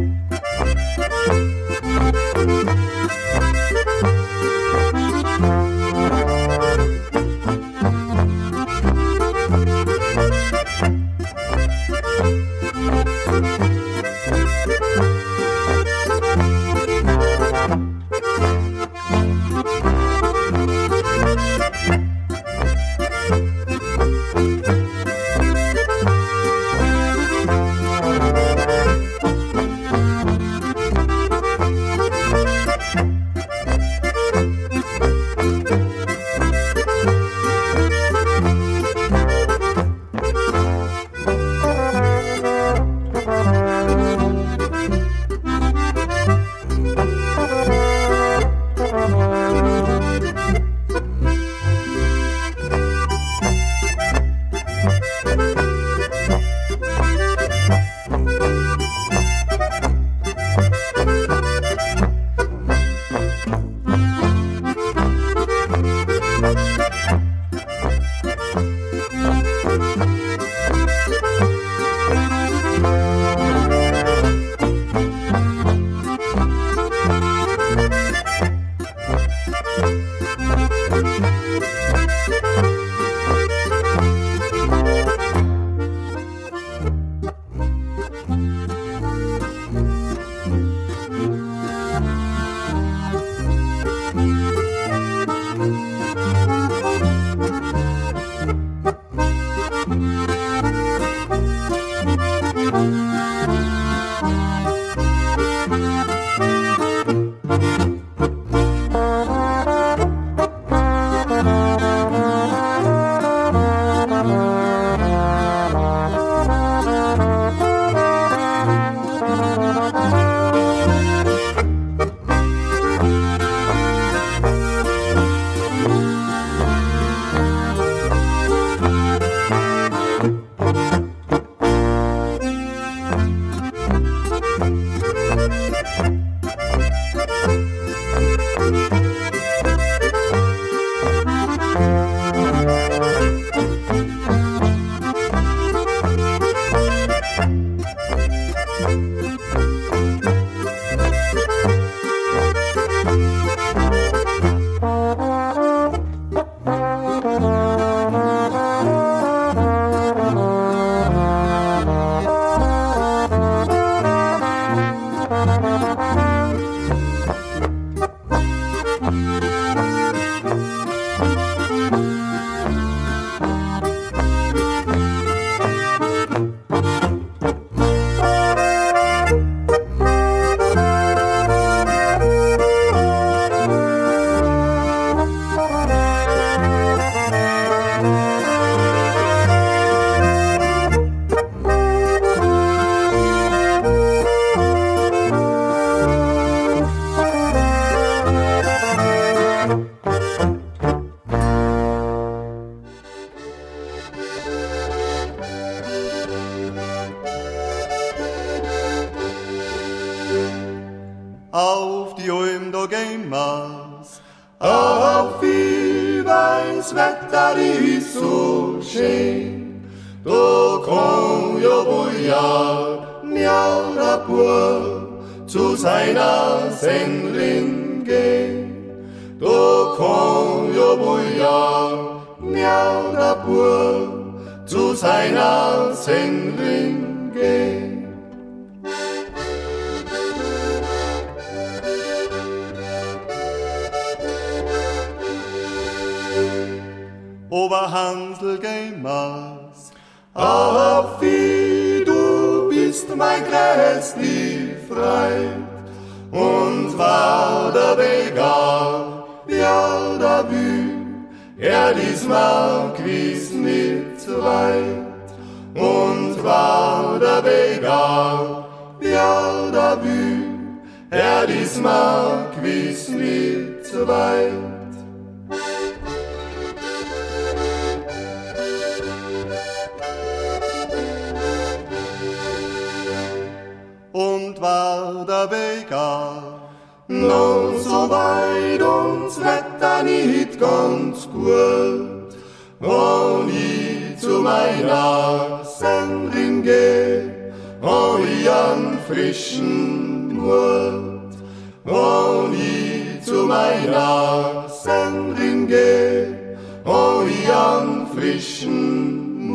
einen 308.25 308.39
frischen 308.39 309.53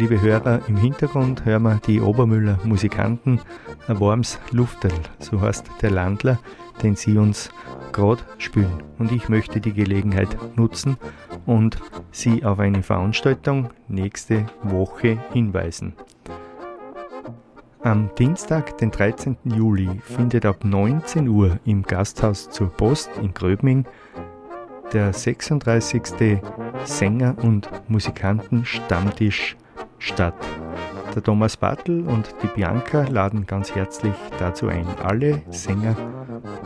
liebe 0.00 0.22
Hörer, 0.22 0.62
im 0.66 0.78
Hintergrund 0.78 1.44
hören 1.44 1.62
wir 1.62 1.78
die 1.86 2.00
Obermüller 2.00 2.58
Musikanten, 2.64 3.38
ein 3.86 4.00
warmes 4.00 4.38
Luftel, 4.50 4.90
so 5.18 5.42
heißt 5.42 5.70
der 5.82 5.90
Landler, 5.90 6.38
den 6.82 6.96
sie 6.96 7.18
uns 7.18 7.50
gerade 7.92 8.22
spielen. 8.38 8.82
Und 8.98 9.12
ich 9.12 9.28
möchte 9.28 9.60
die 9.60 9.74
Gelegenheit 9.74 10.34
nutzen 10.56 10.96
und 11.44 11.76
Sie 12.12 12.42
auf 12.46 12.60
eine 12.60 12.82
Veranstaltung 12.82 13.68
nächste 13.88 14.46
Woche 14.62 15.18
hinweisen. 15.34 15.92
Am 17.82 18.08
Dienstag, 18.16 18.78
den 18.78 18.90
13. 18.90 19.36
Juli, 19.44 20.00
findet 20.02 20.46
ab 20.46 20.64
19 20.64 21.28
Uhr 21.28 21.58
im 21.66 21.82
Gasthaus 21.82 22.48
zur 22.48 22.70
Post 22.70 23.10
in 23.20 23.34
Gröbming 23.34 23.84
der 24.94 25.12
36. 25.12 26.40
Sänger- 26.84 27.36
und 27.42 27.68
Musikanten-Stammtisch 27.88 29.56
statt. 30.00 30.34
Der 31.14 31.22
Thomas 31.22 31.56
Bartel 31.56 32.04
und 32.06 32.34
die 32.42 32.48
Bianca 32.48 33.02
laden 33.02 33.46
ganz 33.46 33.72
herzlich 33.74 34.14
dazu 34.38 34.68
ein. 34.68 34.86
Alle 35.02 35.42
Sänger 35.50 35.96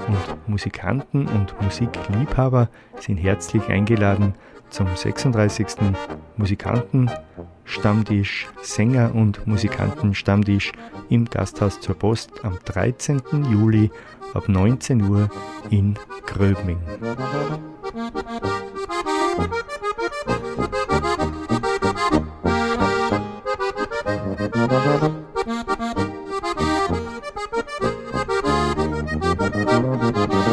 und 0.07 0.49
Musikanten 0.49 1.26
und 1.26 1.61
Musikliebhaber 1.61 2.68
sind 2.99 3.18
herzlich 3.18 3.68
eingeladen 3.68 4.35
zum 4.70 4.87
36. 4.95 5.66
Musikanten-Stammtisch, 6.37 8.49
Sänger- 8.62 9.14
und 9.14 9.47
Musikanten-Stammtisch 9.47 10.72
im 11.09 11.24
Gasthaus 11.26 11.80
zur 11.80 11.95
Post 11.95 12.45
am 12.45 12.59
13. 12.64 13.22
Juli 13.51 13.91
ab 14.35 14.49
19 14.49 15.09
Uhr 15.09 15.30
in 15.70 15.95
Gröbming. 16.26 16.80
Música 29.83 30.43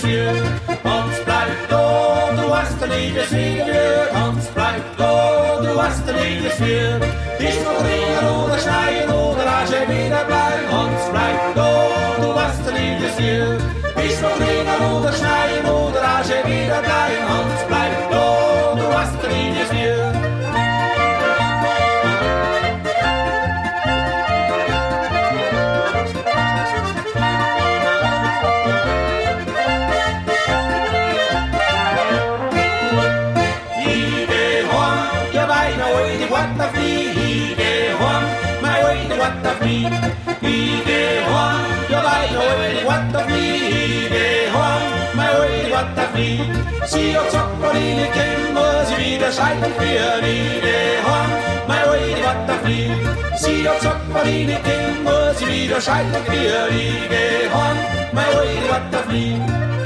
svigerfjør. 0.00 0.78
Hans 0.84 1.18
blei 1.26 1.48
blå, 1.68 1.84
dro 2.38 2.46
hästen 2.54 2.92
i 3.00 3.04
det 3.16 3.26
svigerfjör. 3.30 4.06
Hans 4.18 4.46
blei 4.54 4.76
blå, 4.96 5.14
dro 5.64 5.74
hästen 5.82 6.16
i 6.28 6.30
det 6.42 6.52
svigerfjör. 6.58 7.30
Ich 7.46 7.58
noch 7.64 7.80
ringer 7.88 8.24
oder 8.38 8.58
schneien 8.64 9.10
oder 9.10 9.46
asche 9.58 9.80
wieder 9.90 10.24
bleib. 10.28 10.64
Hans 10.72 11.04
bleibt 11.12 11.46
blå, 11.54 11.72
du 12.22 12.28
hast 12.40 12.66
i 12.82 12.88
det 13.00 13.12
svigerfjör. 13.16 13.56
Ich 14.06 14.18
noch 14.24 14.38
ringer 14.44 14.78
oder 14.92 15.12
schneien 15.20 15.64
oder 15.80 16.02
asche 16.16 16.38
wieder 16.48 16.80
bleib. 16.86 17.20
Hans 17.30 17.49
nie. 46.20 46.40
Sie 46.86 47.16
hat 47.16 47.30
sagt 47.30 47.60
man 47.60 47.76
ihnen 47.76 48.08
kämmer 48.16 48.84
sie 48.88 48.98
wieder 49.04 49.32
Seiten 49.32 49.72
für 49.78 50.12
wieder 50.24 50.80
haben. 51.08 51.32
Mein 51.68 51.84
Rede 51.92 52.22
hat 52.28 52.48
da 52.48 52.54
flieh. 52.62 52.92
Sie 53.42 53.68
hat 53.68 53.80
sagt 53.80 54.08
man 54.12 54.26
ihnen 54.28 54.60
kämmer 54.68 55.34
sie 55.38 55.46
wieder 55.46 55.80
Seiten 55.80 56.20
für 56.28 56.60
wieder 56.74 57.54
haben. 57.54 57.80
Mein 58.12 58.32
Rede 58.38 58.68
hat 58.74 58.86
da 58.92 59.00
flieh. 59.08 59.79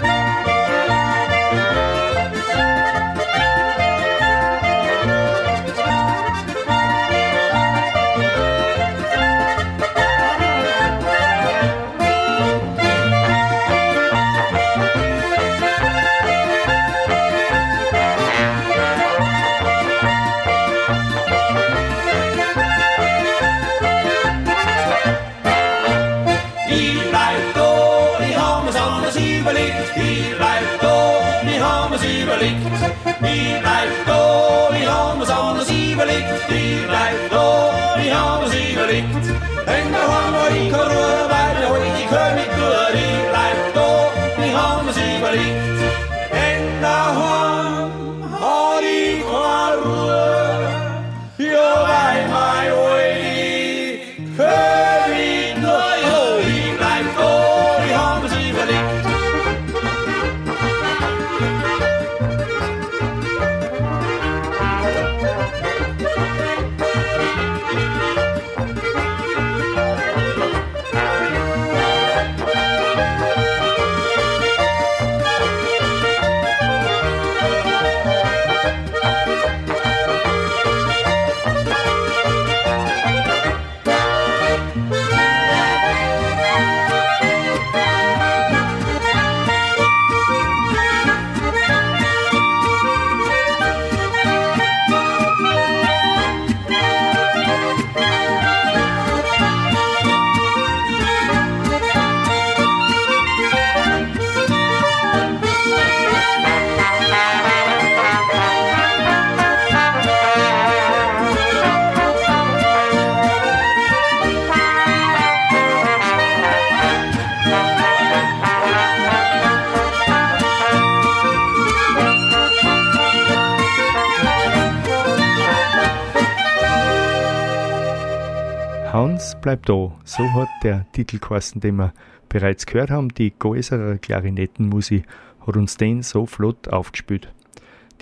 Bleibt 129.57 129.68
da. 129.68 129.92
So 130.05 130.32
hat 130.32 130.48
der 130.62 130.86
Titel 130.92 131.18
geheißen, 131.18 131.61
den 131.61 131.76
wir 131.76 131.92
bereits 132.28 132.66
gehört 132.66 132.90
haben. 132.90 133.09
Die 133.11 133.32
Gäuserer 133.38 133.98
Klarinettenmusik 133.98 135.05
hat 135.46 135.57
uns 135.57 135.76
den 135.76 136.02
so 136.02 136.26
flott 136.26 136.68
aufgespielt. 136.68 137.32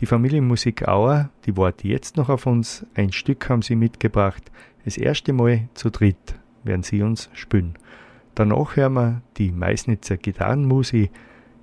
Die 0.01 0.07
Familienmusik 0.07 0.89
Auer, 0.89 1.31
die 1.45 1.57
wartet 1.57 1.85
jetzt 1.85 2.17
noch 2.17 2.29
auf 2.29 2.47
uns. 2.47 2.87
Ein 2.95 3.13
Stück 3.13 3.49
haben 3.49 3.63
sie 3.63 3.77
mitgebracht. 3.77 4.51
Das 4.85 4.97
erste 4.97 5.33
Mal 5.33 5.69
zu 5.75 5.91
dritt 5.91 6.35
werden 6.65 6.83
sie 6.83 7.03
uns 7.03 7.29
spielen. 7.35 7.75
Danach 8.35 8.77
hören 8.77 8.95
wir 8.95 9.23
die 9.37 9.53
Meißnitzer 9.53 10.17
Gitarrenmusik. 10.17 11.11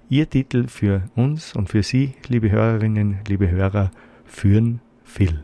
Ihr 0.09 0.29
Titel 0.29 0.67
für 0.67 1.03
uns 1.15 1.55
und 1.55 1.69
für 1.69 1.83
Sie, 1.83 2.15
liebe 2.27 2.51
Hörerinnen, 2.51 3.19
liebe 3.27 3.49
Hörer, 3.49 3.91
führen 4.25 4.81
Phil. 5.03 5.43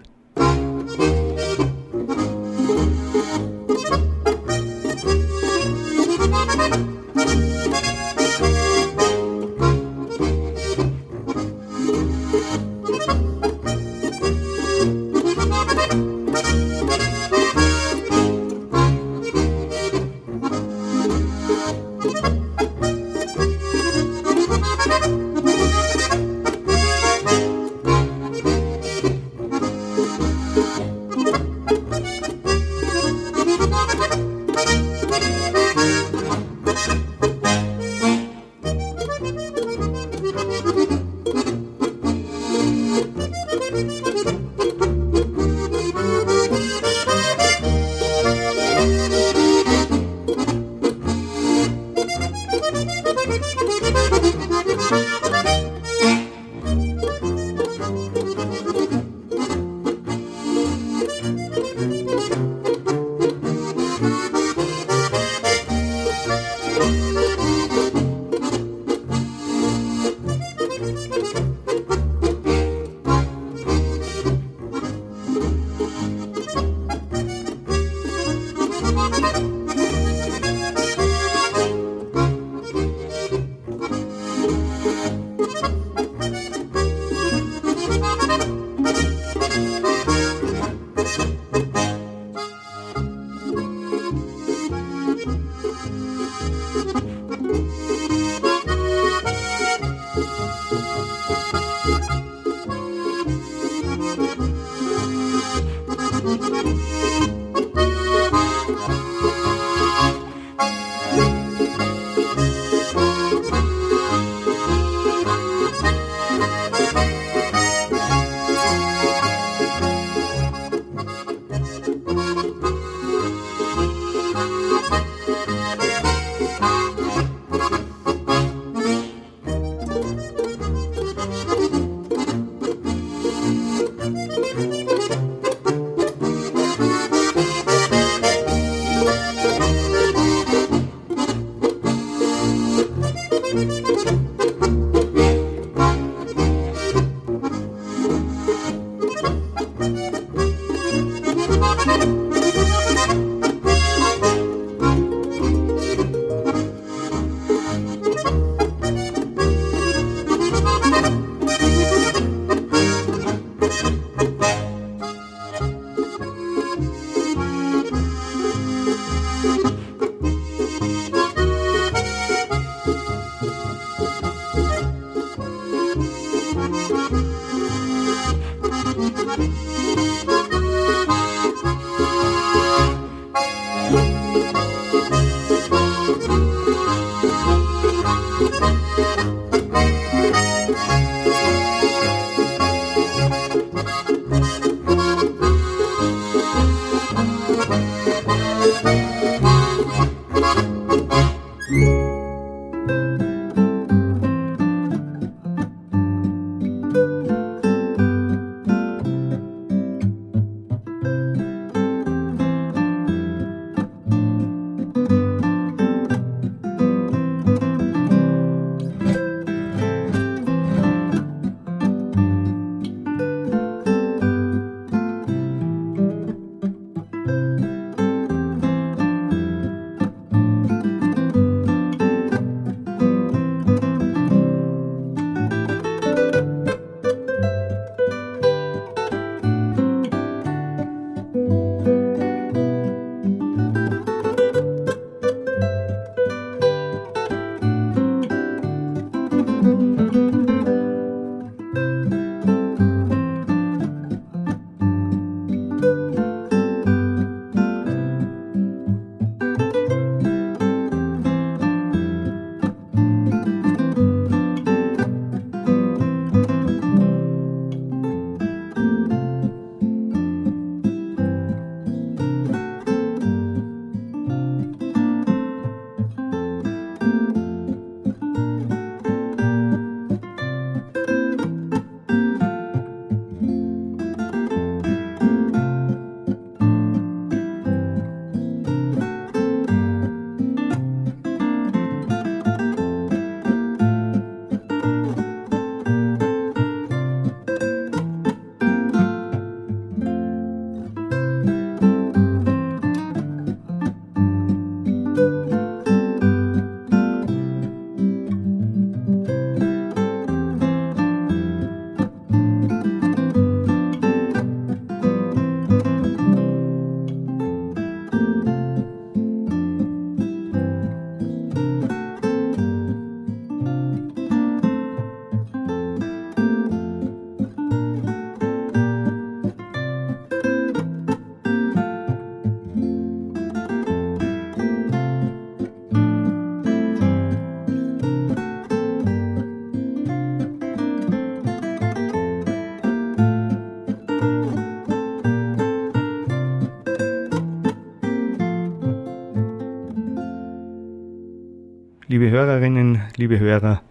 Liebe 352.16 352.30
Hörerinnen, 352.30 353.02
liebe 353.18 353.40
Hörer, 353.40 353.82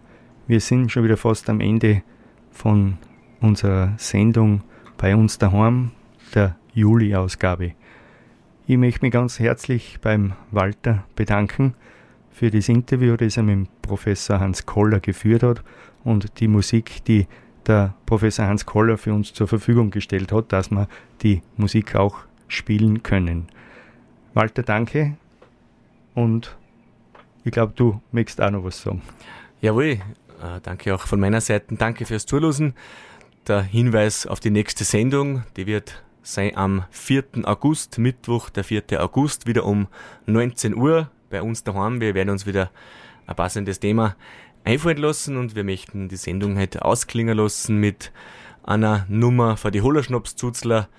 wir 0.47 0.59
sind 0.59 0.91
schon 0.91 1.03
wieder 1.03 1.15
fast 1.15 1.47
am 1.47 1.61
Ende 1.61 2.01
von 2.49 2.97
unserer 3.39 3.93
Sendung 3.97 4.63
bei 4.97 5.15
uns 5.15 5.37
daheim, 5.37 5.91
der 6.33 6.55
Juli-Ausgabe. 6.73 7.73
Ich 8.65 8.77
möchte 8.77 9.05
mich 9.05 9.11
ganz 9.11 9.37
herzlich 9.37 9.99
beim 10.01 10.33
Walter 10.49 11.03
bedanken 11.15 11.75
für 12.31 12.49
das 12.49 12.67
Interview, 12.67 13.15
das 13.15 13.37
er 13.37 13.43
mit 13.43 13.69
Professor 13.83 14.39
Hans 14.39 14.65
Koller 14.65 15.01
geführt 15.01 15.43
hat 15.43 15.63
und 16.03 16.39
die 16.39 16.47
Musik, 16.47 17.05
die 17.05 17.27
der 17.67 17.93
Professor 18.07 18.47
Hans 18.47 18.65
Koller 18.65 18.97
für 18.97 19.13
uns 19.13 19.33
zur 19.33 19.47
Verfügung 19.47 19.91
gestellt 19.91 20.31
hat, 20.31 20.51
dass 20.51 20.71
wir 20.71 20.87
die 21.21 21.43
Musik 21.57 21.93
auch 21.93 22.21
spielen 22.47 23.03
können. 23.03 23.49
Walter, 24.33 24.63
danke 24.63 25.15
und 26.15 26.57
ich 27.45 27.51
glaube, 27.51 27.73
du 27.75 28.01
möchtest 28.11 28.41
auch 28.41 28.49
noch 28.49 28.63
was 28.63 28.81
sagen. 28.81 29.03
Jawohl, 29.61 29.85
äh, 29.85 30.59
danke 30.63 30.93
auch 30.95 31.01
von 31.01 31.19
meiner 31.19 31.41
Seite. 31.41 31.75
Danke 31.75 32.05
fürs 32.05 32.25
Zuhören. 32.25 32.73
Der 33.47 33.61
Hinweis 33.61 34.25
auf 34.25 34.39
die 34.39 34.49
nächste 34.49 34.83
Sendung, 34.83 35.43
die 35.55 35.67
wird 35.67 36.03
sein 36.23 36.57
am 36.57 36.85
4. 36.89 37.23
August, 37.43 37.99
Mittwoch, 37.99 38.49
der 38.49 38.63
4. 38.63 38.99
August, 38.99 39.45
wieder 39.45 39.63
um 39.63 39.87
19 40.25 40.75
Uhr 40.75 41.11
bei 41.29 41.43
uns 41.43 41.63
daheim. 41.63 42.01
Wir 42.01 42.15
werden 42.15 42.31
uns 42.31 42.47
wieder 42.47 42.71
ein 43.27 43.35
passendes 43.35 43.79
Thema 43.79 44.15
einfallen 44.63 44.97
lassen 44.97 45.37
und 45.37 45.55
wir 45.55 45.63
möchten 45.63 46.09
die 46.09 46.15
Sendung 46.15 46.57
heute 46.57 46.83
ausklingen 46.83 47.37
lassen 47.37 47.77
mit 47.77 48.11
einer 48.63 49.05
Nummer 49.07 49.55
für 49.55 49.69
die 49.69 49.83
Hollerschnapszuzler. 49.83 50.89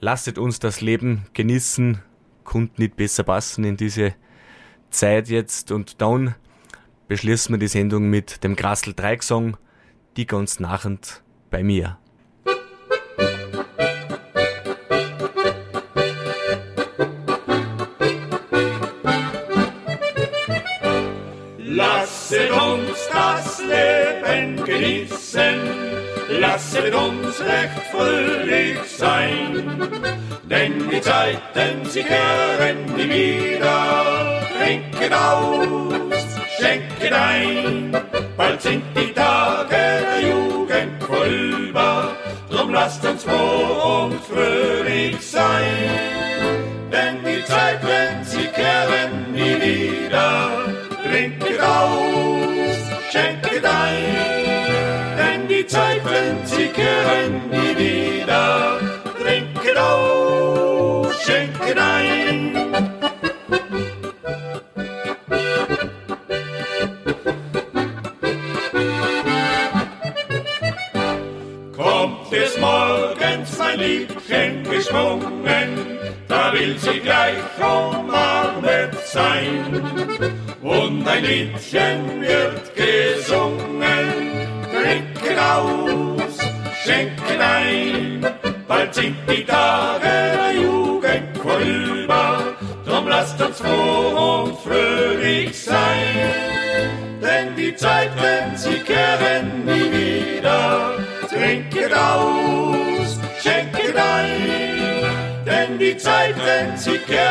Lasset 0.00 0.38
uns 0.38 0.60
das 0.60 0.80
Leben 0.80 1.26
genießen, 1.32 1.98
konnte 2.44 2.80
nicht 2.80 2.94
besser 2.94 3.24
passen 3.24 3.64
in 3.64 3.76
diese 3.76 4.14
Zeit 4.90 5.28
jetzt 5.28 5.70
und 5.70 6.00
dann 6.00 6.34
beschließen 7.08 7.54
wir 7.54 7.58
die 7.58 7.68
Sendung 7.68 8.10
mit 8.10 8.44
dem 8.44 8.56
Grassel 8.56 8.94
Dreiecksong, 8.94 9.56
die 10.16 10.26
ganz 10.26 10.60
nachend 10.60 11.22
bei 11.50 11.62
mir. 11.62 11.98
Lasset 21.58 22.50
uns 22.50 23.08
das 23.12 23.60
Leben 23.60 24.64
genießen, 24.64 25.60
lasset 26.40 26.94
uns 26.94 27.40
recht 27.40 27.86
fröhlich 27.90 28.78
sein, 28.96 29.88
denn 30.50 30.90
die 30.90 31.00
Zeiten, 31.00 31.84
sie 31.88 32.02
kehren 32.02 32.96
nie 32.96 33.08
wieder. 33.08 34.37
Trinket 34.58 35.12
aus, 35.12 36.26
schenket 36.58 37.12
ein, 37.12 37.96
bald 38.36 38.60
sind 38.60 38.82
die 38.96 39.12
Tage 39.12 39.68
der 39.70 40.20
Jugend 40.20 41.00
vorüber, 41.02 42.16
drum 42.50 42.72
lasst 42.72 43.04
uns 43.06 43.22
froh 43.22 44.06
und 44.06 44.20
fröhlich 44.24 45.16
sein, 45.20 45.64
denn 46.92 47.18
die 47.24 47.44
Zeiten, 47.44 48.24
sie 48.24 48.48
kehren 48.48 49.32
nie 49.32 49.60
wieder. 49.62 50.50
Trinket 51.04 51.60
aus, 51.60 52.78
schenket 53.12 53.64
ein, 53.64 55.16
denn 55.16 55.48
die 55.48 55.66
Zeiten, 55.66 56.44
sie 56.44 56.66
kehren 56.66 57.48
nie 57.48 57.76
wieder. 57.78 58.80
Trinket 59.22 59.78
aus, 59.78 61.22
schenket 61.22 61.78
ein. 61.78 61.97
Liebchen 73.78 74.64
geschwungen, 74.64 75.68
da 76.26 76.52
will 76.52 76.76
sie 76.78 77.00
gleich 77.00 77.38
umarmet 77.58 78.94
sein. 79.06 79.82
Und 80.60 81.06
ein 81.06 81.24
Liedchen 81.24 82.20
wird 82.20 82.67
Zeiten, 106.58 107.27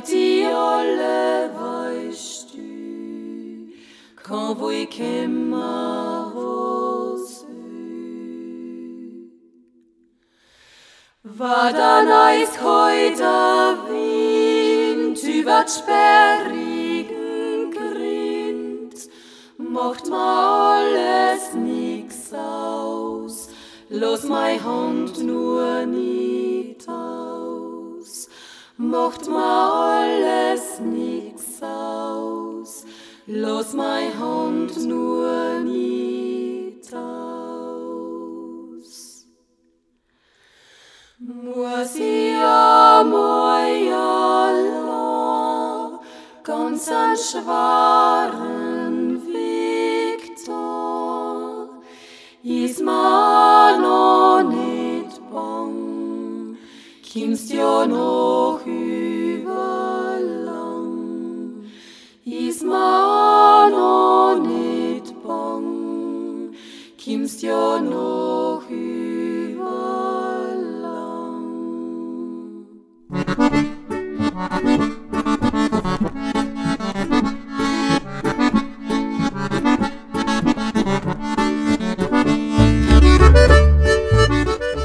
die 0.00 0.44
alle 0.46 1.50
weißt 1.54 2.54
du, 2.54 3.72
kaum 4.22 4.60
wo 4.60 4.70
ich 4.70 5.00
immer 5.00 6.32
was 6.34 7.42
du. 7.42 7.48
War 11.22 11.72
dann 11.72 12.08
eis 12.08 12.60
heute 12.62 13.78
Wind 13.88 15.22
über 15.22 15.64
sperrigen 15.66 17.10
Grind, 17.70 18.94
macht 19.56 20.08
ma 20.08 20.76
alles 20.78 21.54
nix 21.54 22.32
aus, 22.32 23.48
los 23.88 24.24
mei 24.24 24.58
Hand 24.58 25.18
nur 25.22 25.86
aus, 25.86 26.17
macht 28.78 29.28
ma 29.28 29.90
alles 29.90 30.78
nix 30.80 31.60
aus, 31.60 32.84
los 33.26 33.72
mei 33.74 34.08
Hand 34.18 34.76
nur 34.86 35.58
nicht 35.64 36.94
aus. 36.94 38.06
Muss 41.18 41.96
ich 41.96 42.36
Allah 42.36 42.78
ganz 46.44 46.88
an 46.88 47.16
schweren 47.16 48.96
Weg 49.26 50.36
da, 50.46 51.68
ist 52.44 52.80
ma 52.84 53.27
kimmst 57.18 57.50
ja 57.52 57.84
noch 57.84 58.60
überlang, 58.64 59.56
ist 62.24 62.64
ma 62.64 63.68
noch 63.68 64.38
nicht 64.40 65.12
bang, 65.24 66.52
kimmst 66.96 67.42
ja 67.42 67.80
noch 67.80 68.62
überlang. 68.70 69.58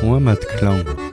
Heimatklang. 0.02 1.12